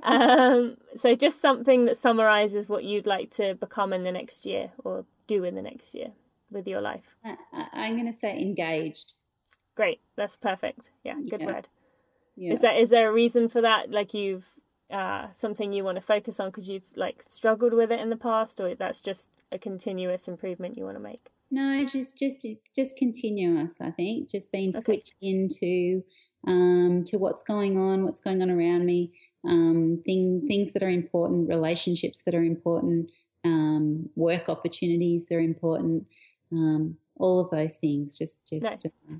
[0.01, 4.71] Um, so just something that summarizes what you'd like to become in the next year
[4.85, 6.13] or do in the next year
[6.49, 7.17] with your life.
[7.25, 7.35] I,
[7.73, 9.15] am going to say engaged.
[9.75, 10.91] Great, that's perfect.
[11.03, 11.45] Yeah, good yeah.
[11.45, 11.67] word.
[12.37, 12.53] Yeah.
[12.53, 13.91] Is there is there a reason for that?
[13.91, 14.47] Like you've
[14.91, 18.17] uh, something you want to focus on because you've like struggled with it in the
[18.17, 21.29] past, or that's just a continuous improvement you want to make?
[21.51, 23.75] No, just just just continuous.
[23.81, 24.83] I think just being okay.
[24.83, 26.03] switched into
[26.47, 29.11] um, to what's going on, what's going on around me,
[29.45, 33.09] um, thing, things that are important, relationships that are important,
[33.45, 36.05] um, work opportunities that are important,
[36.51, 38.17] um, all of those things.
[38.17, 39.15] Just just no.
[39.15, 39.19] uh,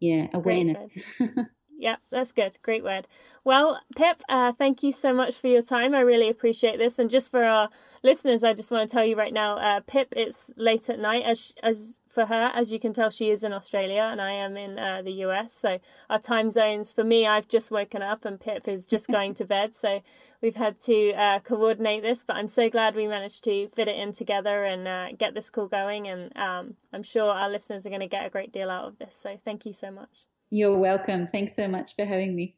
[0.00, 0.90] yeah, awareness.
[1.80, 2.58] Yeah, that's good.
[2.62, 3.06] Great word.
[3.44, 5.94] Well, Pip, uh, thank you so much for your time.
[5.94, 6.98] I really appreciate this.
[6.98, 7.70] And just for our
[8.02, 11.22] listeners, I just want to tell you right now, uh, Pip, it's late at night.
[11.24, 14.56] As as for her, as you can tell, she is in Australia and I am
[14.56, 15.52] in uh, the US.
[15.56, 15.78] So
[16.10, 16.92] our time zones.
[16.92, 19.72] For me, I've just woken up and Pip is just going to bed.
[19.72, 20.02] So
[20.42, 23.96] we've had to uh, coordinate this, but I'm so glad we managed to fit it
[23.96, 26.08] in together and uh, get this call going.
[26.08, 28.98] And um, I'm sure our listeners are going to get a great deal out of
[28.98, 29.16] this.
[29.22, 30.26] So thank you so much.
[30.50, 31.26] You're welcome.
[31.26, 32.54] Thanks so much for having me.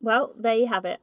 [0.00, 1.00] Well, there you have it.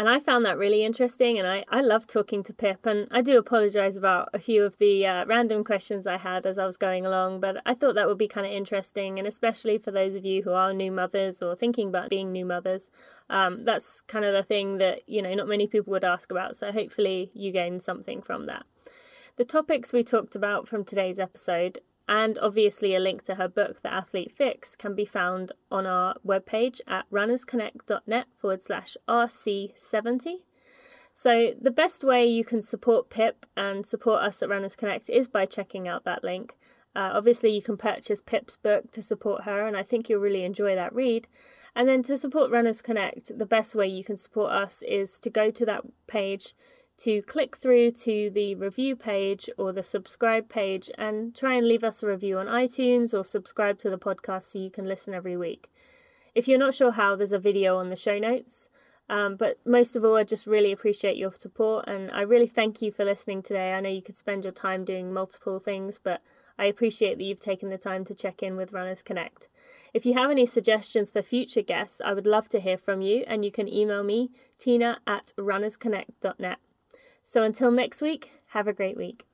[0.00, 2.86] And I found that really interesting, and I, I love talking to Pip.
[2.86, 6.56] And I do apologize about a few of the uh, random questions I had as
[6.56, 9.76] I was going along, but I thought that would be kind of interesting, and especially
[9.76, 12.92] for those of you who are new mothers or thinking about being new mothers.
[13.28, 16.54] Um, that's kind of the thing that, you know, not many people would ask about.
[16.54, 18.66] So hopefully you gain something from that.
[19.34, 23.82] The topics we talked about from today's episode and obviously, a link to her book,
[23.82, 30.36] The Athlete Fix, can be found on our webpage at runnersconnect.net forward slash RC70.
[31.12, 35.28] So, the best way you can support Pip and support us at Runners Connect is
[35.28, 36.56] by checking out that link.
[36.96, 40.44] Uh, obviously, you can purchase Pip's book to support her, and I think you'll really
[40.44, 41.28] enjoy that read.
[41.76, 45.28] And then to support Runners Connect, the best way you can support us is to
[45.28, 46.54] go to that page
[46.98, 51.84] to click through to the review page or the subscribe page and try and leave
[51.84, 55.36] us a review on iTunes or subscribe to the podcast so you can listen every
[55.36, 55.70] week.
[56.34, 58.68] If you're not sure how, there's a video on the show notes.
[59.08, 62.82] Um, but most of all, I just really appreciate your support and I really thank
[62.82, 63.72] you for listening today.
[63.72, 66.20] I know you could spend your time doing multiple things, but
[66.58, 69.46] I appreciate that you've taken the time to check in with Runners Connect.
[69.94, 73.24] If you have any suggestions for future guests, I would love to hear from you,
[73.28, 76.58] and you can email me, tina at runnersconnect.net.
[77.22, 79.27] So until next week, have a great week.